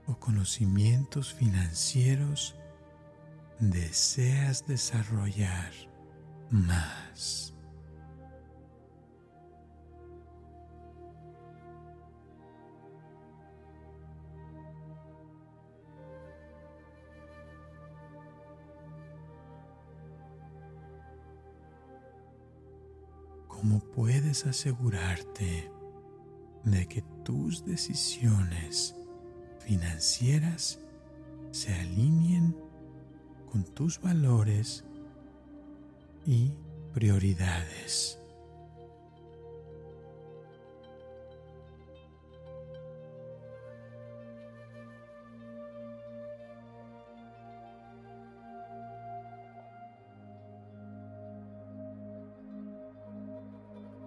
o 0.06 0.18
conocimientos 0.18 1.34
financieros 1.34 2.56
deseas 3.60 4.66
desarrollar 4.66 5.72
más? 6.50 7.54
¿Cómo 23.48 23.80
puedes 23.80 24.46
asegurarte 24.46 25.70
de 26.64 26.86
que 26.86 27.02
tus 27.24 27.64
decisiones 27.64 28.94
financieras 29.60 30.78
se 31.50 31.74
alineen 31.74 32.56
con 33.50 33.64
tus 33.64 34.00
valores 34.00 34.84
y 36.24 36.52
prioridades. 36.94 38.18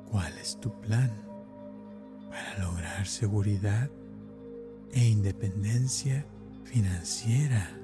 ¿Cuál 0.10 0.38
es 0.38 0.58
tu 0.62 0.72
plan 0.82 1.05
seguridad 3.16 3.89
e 4.91 5.07
independencia 5.07 6.26
financiera? 6.66 7.80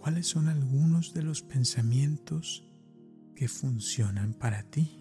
¿Cuáles 0.00 0.26
son 0.26 0.48
algunos 0.48 1.14
de 1.14 1.22
los 1.22 1.42
pensamientos 1.42 2.68
que 3.36 3.46
funcionan 3.46 4.34
para 4.34 4.64
ti? 4.64 4.99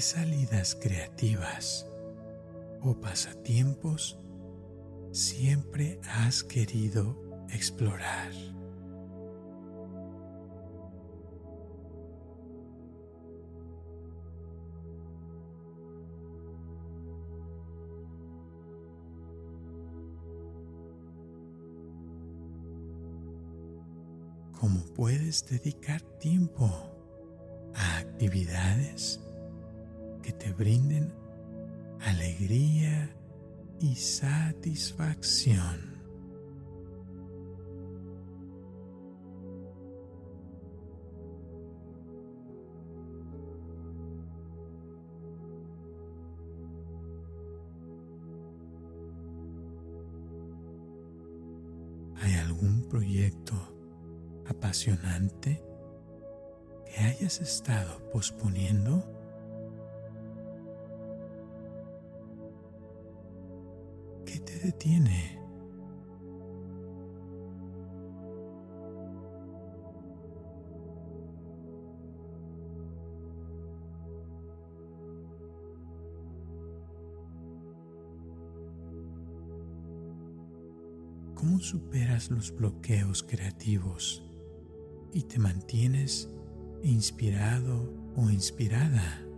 ¿Qué 0.00 0.06
salidas 0.06 0.74
creativas 0.80 1.86
o 2.80 2.98
pasatiempos 2.98 4.18
siempre 5.12 6.00
has 6.08 6.42
querido 6.42 7.44
explorar? 7.50 8.32
¿Cómo 24.58 24.82
puedes 24.94 25.44
dedicar 25.44 26.00
tiempo 26.20 26.72
a 27.74 27.98
actividades 27.98 29.20
que 30.30 30.36
te 30.36 30.52
brinden 30.52 31.12
alegría 32.00 33.10
y 33.80 33.96
satisfacción. 33.96 35.90
¿Hay 52.22 52.34
algún 52.34 52.86
proyecto 52.88 53.54
apasionante 54.46 55.60
que 56.86 57.00
hayas 57.00 57.40
estado 57.40 57.98
posponiendo? 58.12 59.19
Detiene. 64.38 65.38
¿Cómo 81.34 81.58
superas 81.58 82.30
los 82.30 82.54
bloqueos 82.54 83.22
creativos 83.22 84.22
y 85.14 85.22
te 85.22 85.38
mantienes 85.38 86.28
inspirado 86.82 87.90
o 88.14 88.28
inspirada? 88.28 89.29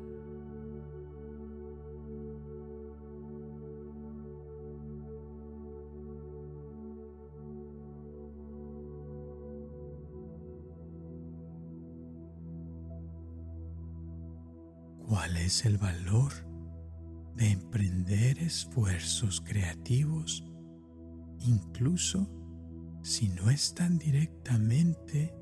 El 15.61 15.77
valor 15.77 16.33
de 17.37 17.51
emprender 17.51 18.39
esfuerzos 18.39 19.43
creativos 19.43 20.43
incluso 21.41 22.27
si 23.03 23.29
no 23.29 23.51
están 23.51 23.99
directamente 23.99 25.35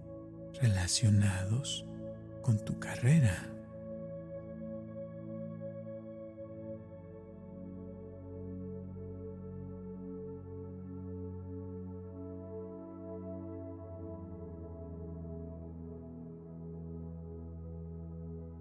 relacionados 0.60 1.86
con 2.42 2.62
tu 2.64 2.78
carrera. 2.80 3.46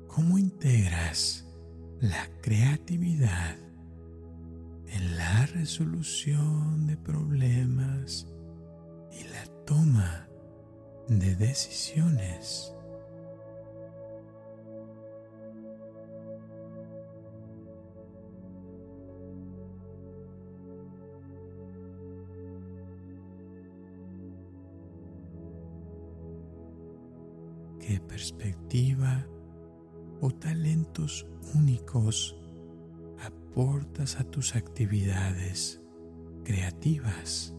¿Cómo 0.08 0.38
integras 0.38 1.39
la 2.02 2.30
creatividad 2.42 3.58
en 4.88 5.18
la 5.18 5.46
resolución 5.48 6.88
de 6.88 6.96
problemas 6.96 8.28
y 9.12 9.24
la 9.26 9.46
toma 9.66 10.28
de 11.10 11.36
decisiones? 11.36 12.74
Tus 34.32 34.56
actividades 34.56 35.82
creativas. 36.44 37.56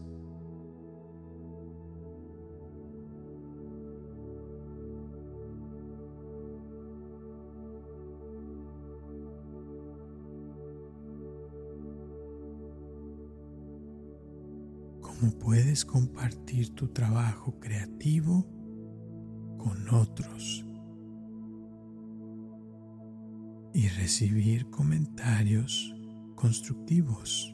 ¿Cómo 15.01 15.37
puedes 15.39 15.85
compartir 15.85 16.73
tu 16.73 16.87
trabajo 16.87 17.59
creativo 17.59 18.47
con 19.57 19.89
otros? 19.89 20.65
y 23.73 23.87
recibir 23.87 24.69
comentarios 24.69 25.95
constructivos. 26.41 27.53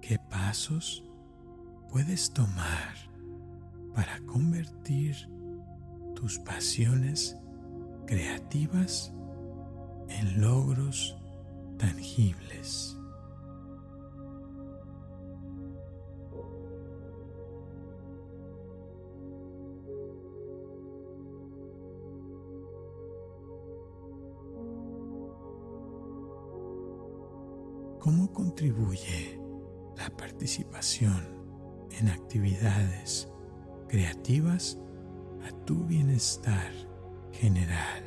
¿Qué 0.00 0.18
pasos 0.30 1.04
puedes 1.90 2.32
tomar 2.32 2.94
para 3.94 4.18
convertir 4.20 5.14
tus 6.14 6.38
pasiones 6.38 7.36
creativas 8.06 9.12
en 10.08 10.40
logros 10.40 11.16
tangibles. 11.78 12.98
Contribuye 28.34 29.40
la 29.96 30.10
participación 30.14 31.24
en 31.98 32.08
actividades 32.08 33.28
creativas 33.88 34.78
a 35.46 35.64
tu 35.64 35.84
bienestar 35.84 36.72
general? 37.32 38.02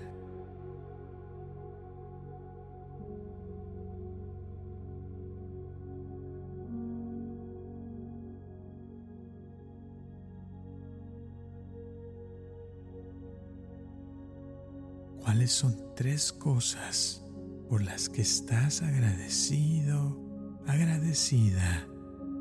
¿Cuáles 15.21 15.51
son 15.51 15.75
tres 15.95 16.32
cosas 16.32 17.26
por 17.70 17.84
las 17.84 18.09
que 18.09 18.22
estás 18.22 18.82
agradecido, 18.82 20.18
agradecida 20.65 21.88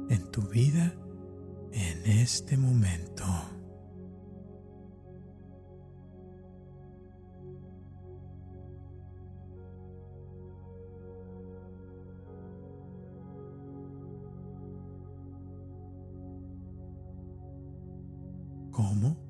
en 0.08 0.30
tu 0.30 0.42
vida 0.42 0.94
en 1.72 2.06
este 2.06 2.56
momento? 2.56 3.24
¿Cómo? 18.70 19.26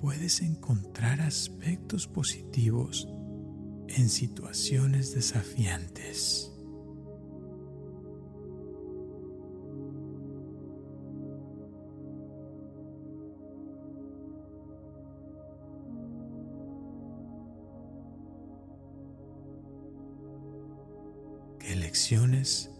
puedes 0.00 0.42
encontrar 0.42 1.20
aspectos 1.20 2.06
positivos 2.06 3.08
en 3.96 4.08
situaciones 4.08 5.14
desafiantes. 5.14 6.52
¿Qué 21.58 21.74
lecciones 21.74 22.70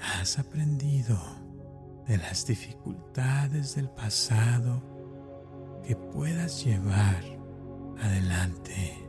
has 0.00 0.38
aprendido 0.38 1.18
de 2.06 2.18
las 2.18 2.46
dificultades 2.46 3.74
del 3.74 3.88
pasado 3.88 4.82
que 5.84 5.96
puedas 5.96 6.64
llevar 6.64 7.22
adelante. 7.98 9.03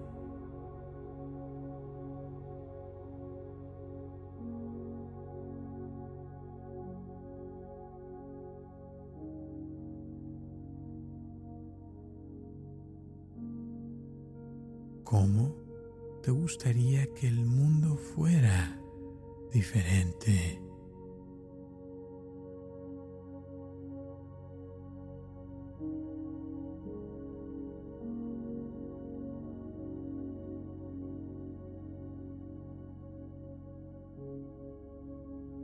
¿Cómo 15.16 15.55
te 16.24 16.30
gustaría 16.30 17.07
que 17.13 17.30
el 17.30 17.45
mundo 17.45 17.95
fuera 17.95 18.78
diferente? 19.49 20.61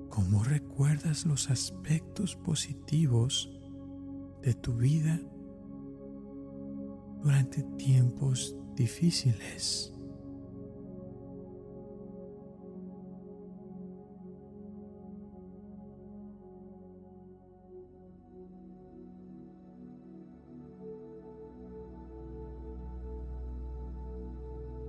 cómo 0.10 0.44
recuerdas 0.46 1.26
los 1.26 1.50
aspectos 1.50 2.38
positivos 2.38 3.50
de 4.44 4.54
tu 4.54 4.74
vida 4.76 5.20
durante 7.22 7.64
tiempos 7.78 8.56
difíciles. 8.76 9.94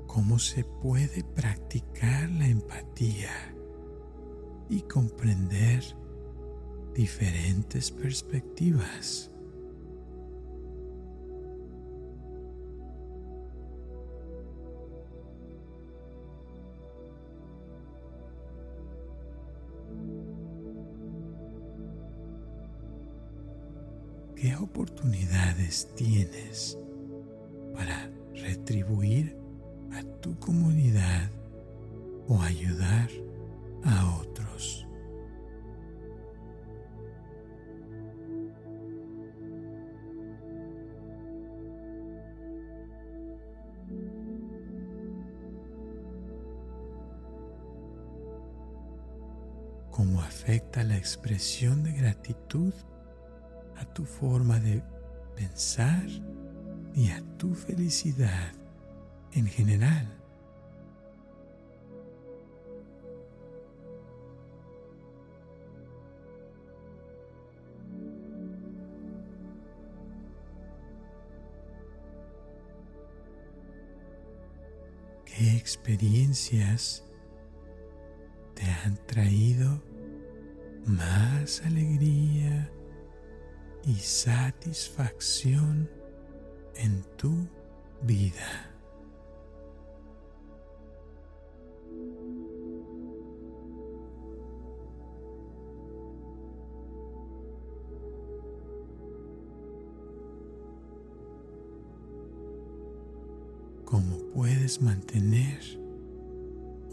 ¿Cómo 0.06 0.38
se 0.38 0.64
puede 0.64 1.24
practicar 1.24 2.30
la 2.30 2.46
empatía? 2.46 3.52
y 4.72 4.80
comprender 4.82 5.84
diferentes 6.94 7.90
perspectivas. 7.90 9.31
Oportunidades 24.72 25.86
tienes 25.94 26.78
para 27.74 28.10
retribuir 28.34 29.36
a 29.92 30.02
tu 30.20 30.38
comunidad 30.38 31.30
o 32.26 32.40
ayudar 32.40 33.10
a 33.84 34.18
otros? 34.18 34.86
cómo 49.90 50.22
afecta 50.22 50.82
la 50.82 50.96
expresión 50.96 51.84
de 51.84 51.92
gratitud 51.92 52.72
tu 53.92 54.04
forma 54.04 54.58
de 54.60 54.82
pensar 55.36 56.06
y 56.94 57.10
a 57.10 57.22
tu 57.36 57.54
felicidad 57.54 58.52
en 59.32 59.46
general. 59.46 60.08
¿Qué 75.24 75.56
experiencias 75.56 77.04
te 78.54 78.64
han 78.64 78.96
traído 79.06 79.82
más 80.84 81.62
alegría 81.62 82.70
y 83.84 83.94
satisfacción 83.96 85.88
en 86.76 87.02
tu 87.16 87.48
vida. 88.02 88.68
¿Cómo 103.84 104.16
puedes 104.32 104.80
mantener 104.80 105.60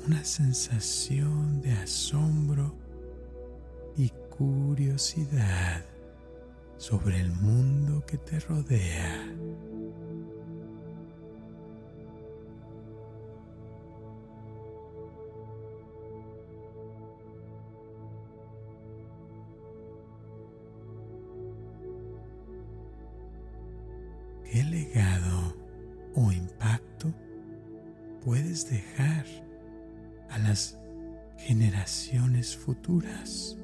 una 0.06 0.24
sensación 0.24 1.62
de 1.62 1.72
asombro 1.72 2.76
y 3.96 4.10
curiosidad 4.30 5.89
sobre 6.80 7.20
el 7.20 7.34
mundo 7.34 8.06
que 8.06 8.18
te 8.18 8.40
rodea. 8.40 9.36
¿Qué 24.50 24.64
legado 24.64 25.54
o 26.16 26.32
impacto 26.32 27.14
puedes 28.24 28.70
dejar 28.70 29.26
a 30.30 30.40
las 30.40 30.80
generaciones 31.38 32.56
futuras? 32.56 33.58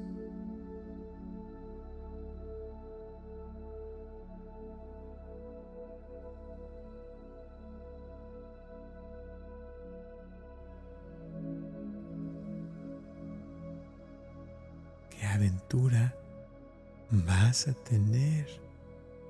A 17.64 17.72
tener 17.72 18.46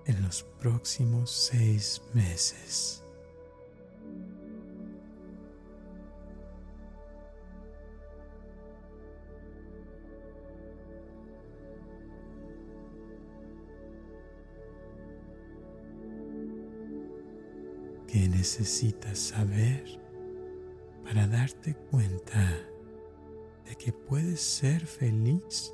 en 0.07 0.21
los 0.23 0.43
próximos 0.61 1.31
seis 1.31 2.03
meses. 2.13 3.05
¿Qué 18.09 18.29
necesitas 18.29 19.19
saber 19.19 19.85
para 21.05 21.29
darte 21.29 21.75
cuenta 21.91 22.59
de 23.65 23.77
que 23.77 23.93
puedes 23.93 24.41
ser 24.41 24.85
feliz 24.85 25.73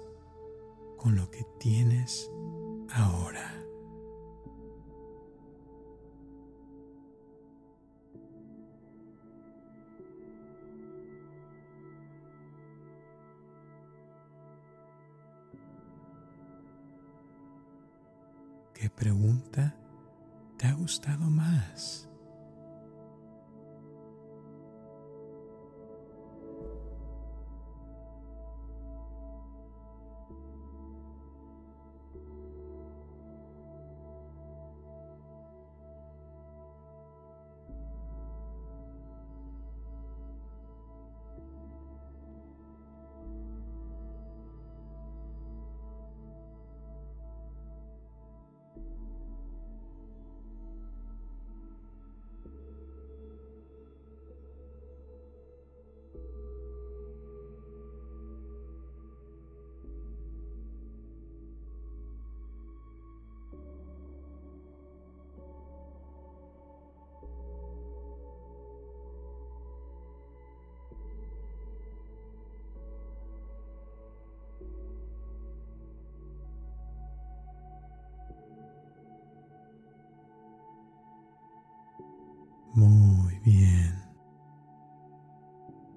con 0.98 1.16
lo 1.16 1.28
que 1.30 1.44
tienes 1.59 2.30
ahora. 2.95 3.49
¿Qué 18.74 18.90
pregunta 18.90 19.76
te 20.57 20.66
ha 20.66 20.72
gustado 20.74 21.30
más? 21.30 22.01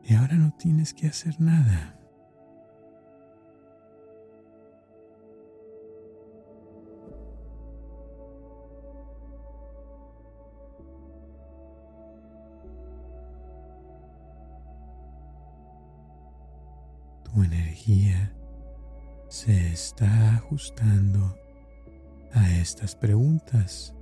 Y 0.08 0.14
ahora 0.14 0.36
no 0.36 0.54
tienes 0.54 0.94
que 0.94 1.08
hacer 1.08 1.42
nada. 1.42 1.98
Tu 17.24 17.44
energía 17.44 18.32
se 19.28 19.72
está 19.74 20.36
ajustando 20.36 21.36
a 22.32 22.52
estas 22.52 22.96
preguntas. 22.96 23.96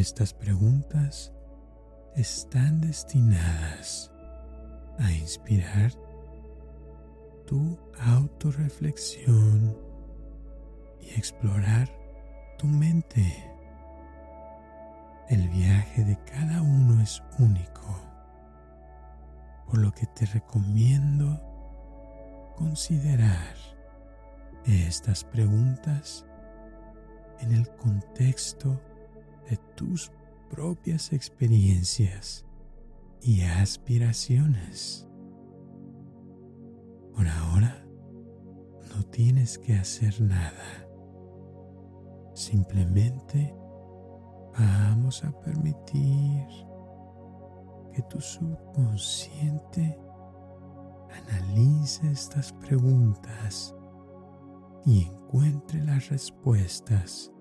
Estas 0.00 0.32
preguntas 0.32 1.30
están 2.16 2.80
destinadas 2.80 4.10
a 4.98 5.12
inspirar 5.12 5.92
tu 7.46 7.78
autorreflexión 8.00 9.76
y 11.00 11.10
explorar 11.10 11.90
tu 12.58 12.66
mente. 12.66 13.44
El 15.28 15.48
viaje 15.50 16.04
de 16.04 16.18
cada 16.24 16.62
uno 16.62 17.02
es 17.02 17.22
único, 17.38 18.00
por 19.66 19.78
lo 19.78 19.92
que 19.92 20.06
te 20.06 20.24
recomiendo 20.26 21.38
considerar 22.56 23.54
estas 24.64 25.24
preguntas 25.24 26.24
en 27.40 27.52
el 27.52 27.68
contexto 27.76 28.80
de 29.50 29.56
tus 29.74 30.12
propias 30.48 31.12
experiencias 31.12 32.46
y 33.20 33.42
aspiraciones. 33.42 35.06
Por 37.14 37.26
ahora, 37.26 37.84
no 38.94 39.02
tienes 39.10 39.58
que 39.58 39.74
hacer 39.74 40.20
nada. 40.20 40.86
Simplemente 42.34 43.54
vamos 44.56 45.24
a 45.24 45.32
permitir 45.40 46.46
que 47.92 48.02
tu 48.08 48.20
subconsciente 48.20 49.98
analice 51.28 52.10
estas 52.10 52.52
preguntas 52.52 53.74
y 54.86 55.02
encuentre 55.02 55.84
las 55.84 56.08
respuestas 56.08 57.32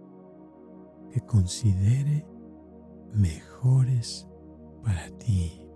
que 1.12 1.22
considere 1.22 2.26
mejores 3.14 4.28
para 4.84 5.10
ti. 5.18 5.69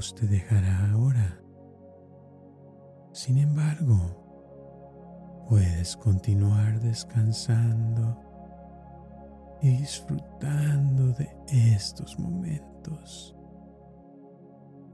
Te 0.00 0.26
dejará 0.26 0.92
ahora. 0.92 1.38
Sin 3.12 3.36
embargo, 3.36 5.44
puedes 5.46 5.94
continuar 5.94 6.80
descansando 6.80 8.18
y 9.60 9.76
disfrutando 9.76 11.12
de 11.12 11.28
estos 11.48 12.18
momentos. 12.18 13.36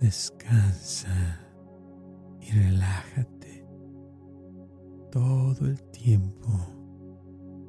Descansa 0.01 1.39
y 2.41 2.51
relájate 2.51 3.65
todo 5.13 5.67
el 5.67 5.81
tiempo 5.93 6.51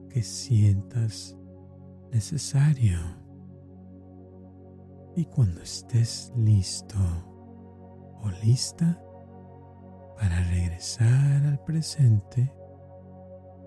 que 0.09 0.23
sientas 0.23 1.37
necesario 2.11 3.27
y 5.17 5.25
cuando 5.25 5.61
estés 5.61 6.31
listo 6.35 6.95
o 8.23 8.29
lista 8.43 8.99
para 10.17 10.43
regresar 10.45 11.45
al 11.45 11.59
presente, 11.63 12.51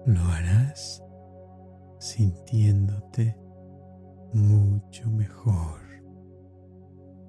lo 0.06 0.20
harás 0.24 1.02
sintiéndote 1.98 3.36
mucho 4.32 5.10
mejor, 5.10 5.80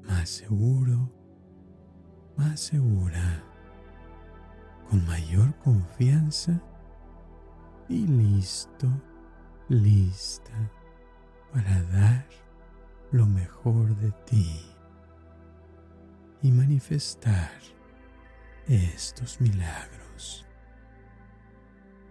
más 0.03 0.29
seguro, 0.29 1.11
más 2.37 2.59
segura, 2.59 3.43
con 4.89 5.05
mayor 5.05 5.55
confianza 5.59 6.61
y 7.89 8.07
listo, 8.07 8.87
lista 9.67 10.71
para 11.53 11.83
dar 11.83 12.25
lo 13.11 13.25
mejor 13.25 13.95
de 13.97 14.11
ti 14.25 14.70
y 16.41 16.51
manifestar 16.51 17.51
estos 18.67 19.39
milagros. 19.41 20.45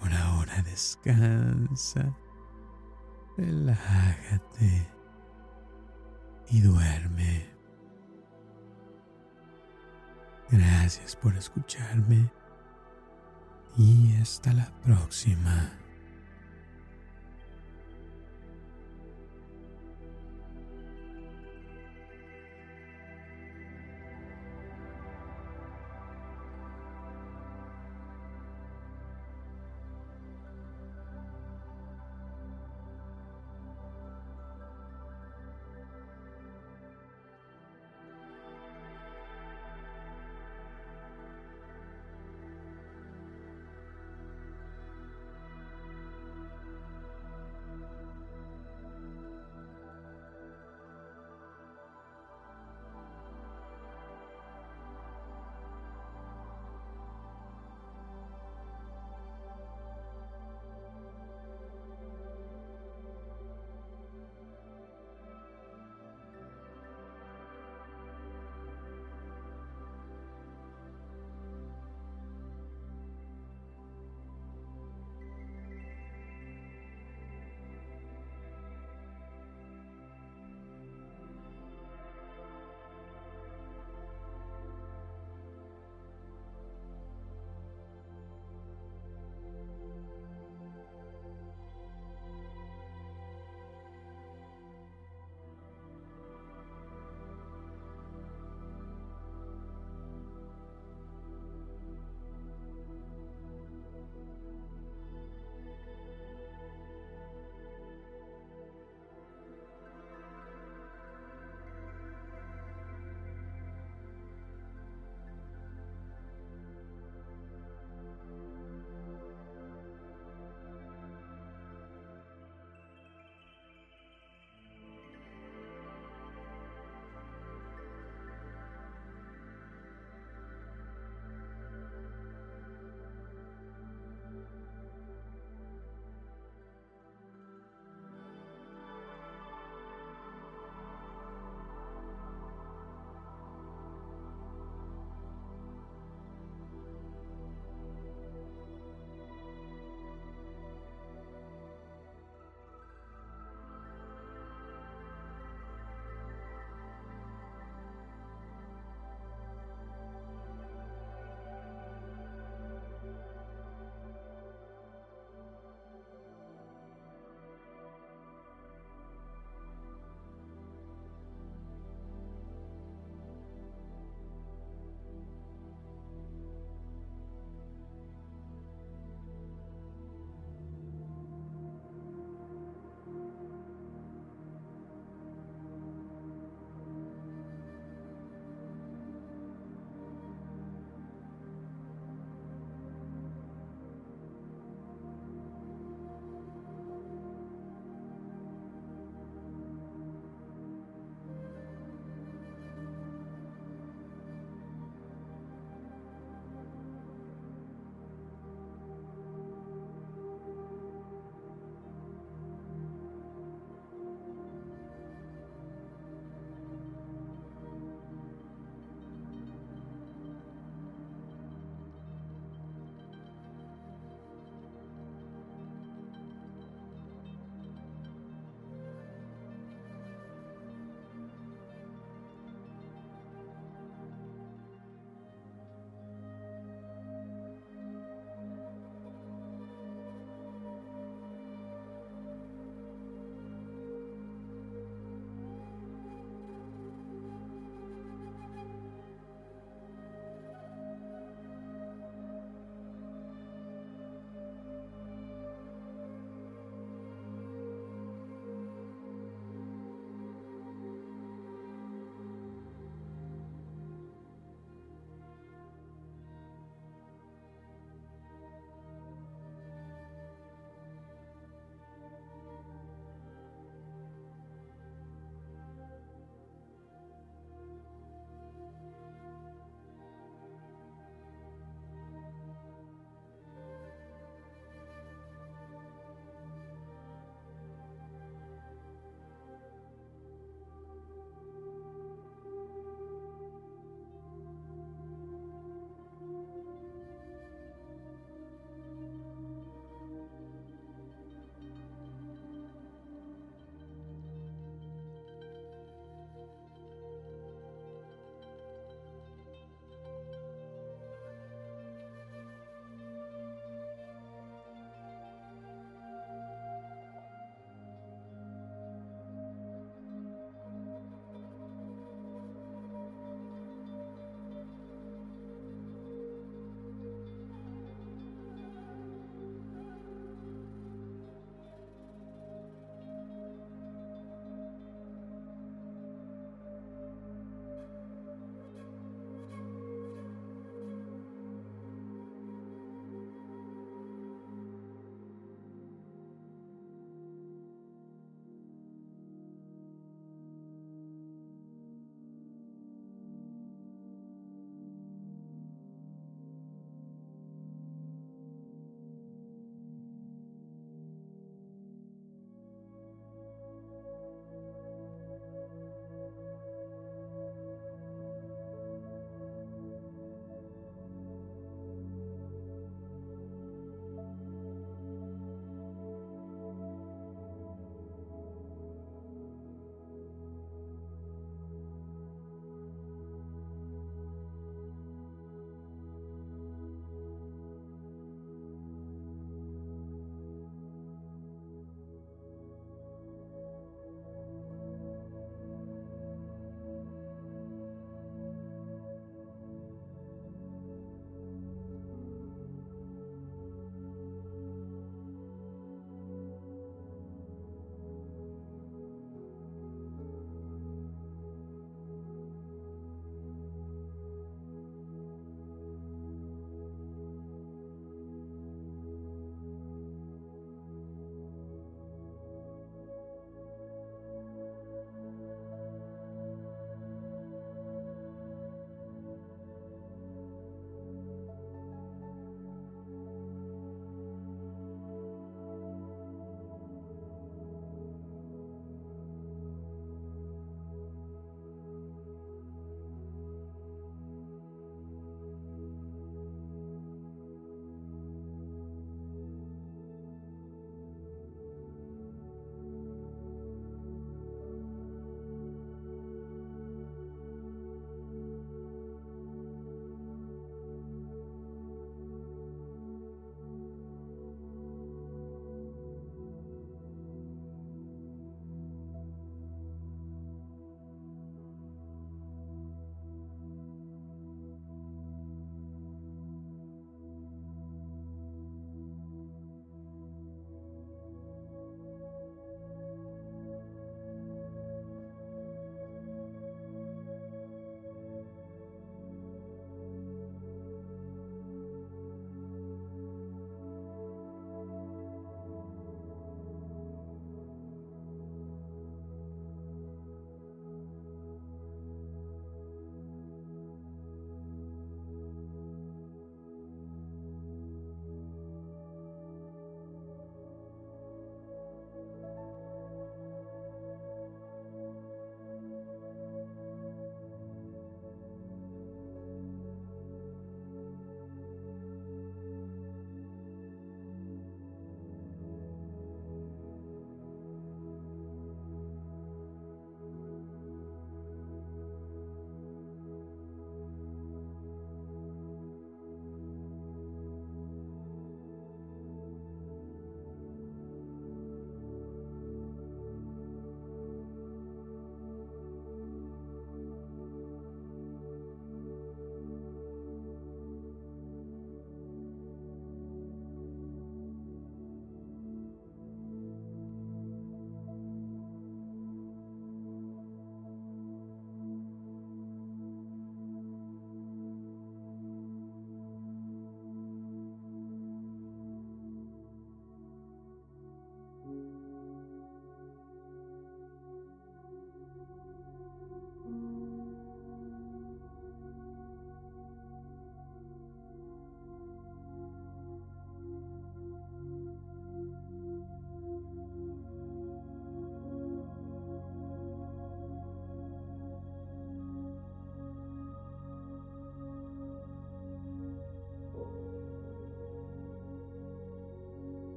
Por 0.00 0.12
ahora 0.12 0.62
descansa, 0.62 2.14
relájate 3.36 4.86
y 6.50 6.60
duerme. 6.60 7.46
Gracias 10.50 11.16
por 11.16 11.34
escucharme 11.36 12.30
y 13.76 14.14
hasta 14.20 14.52
la 14.52 14.70
próxima. 14.82 15.83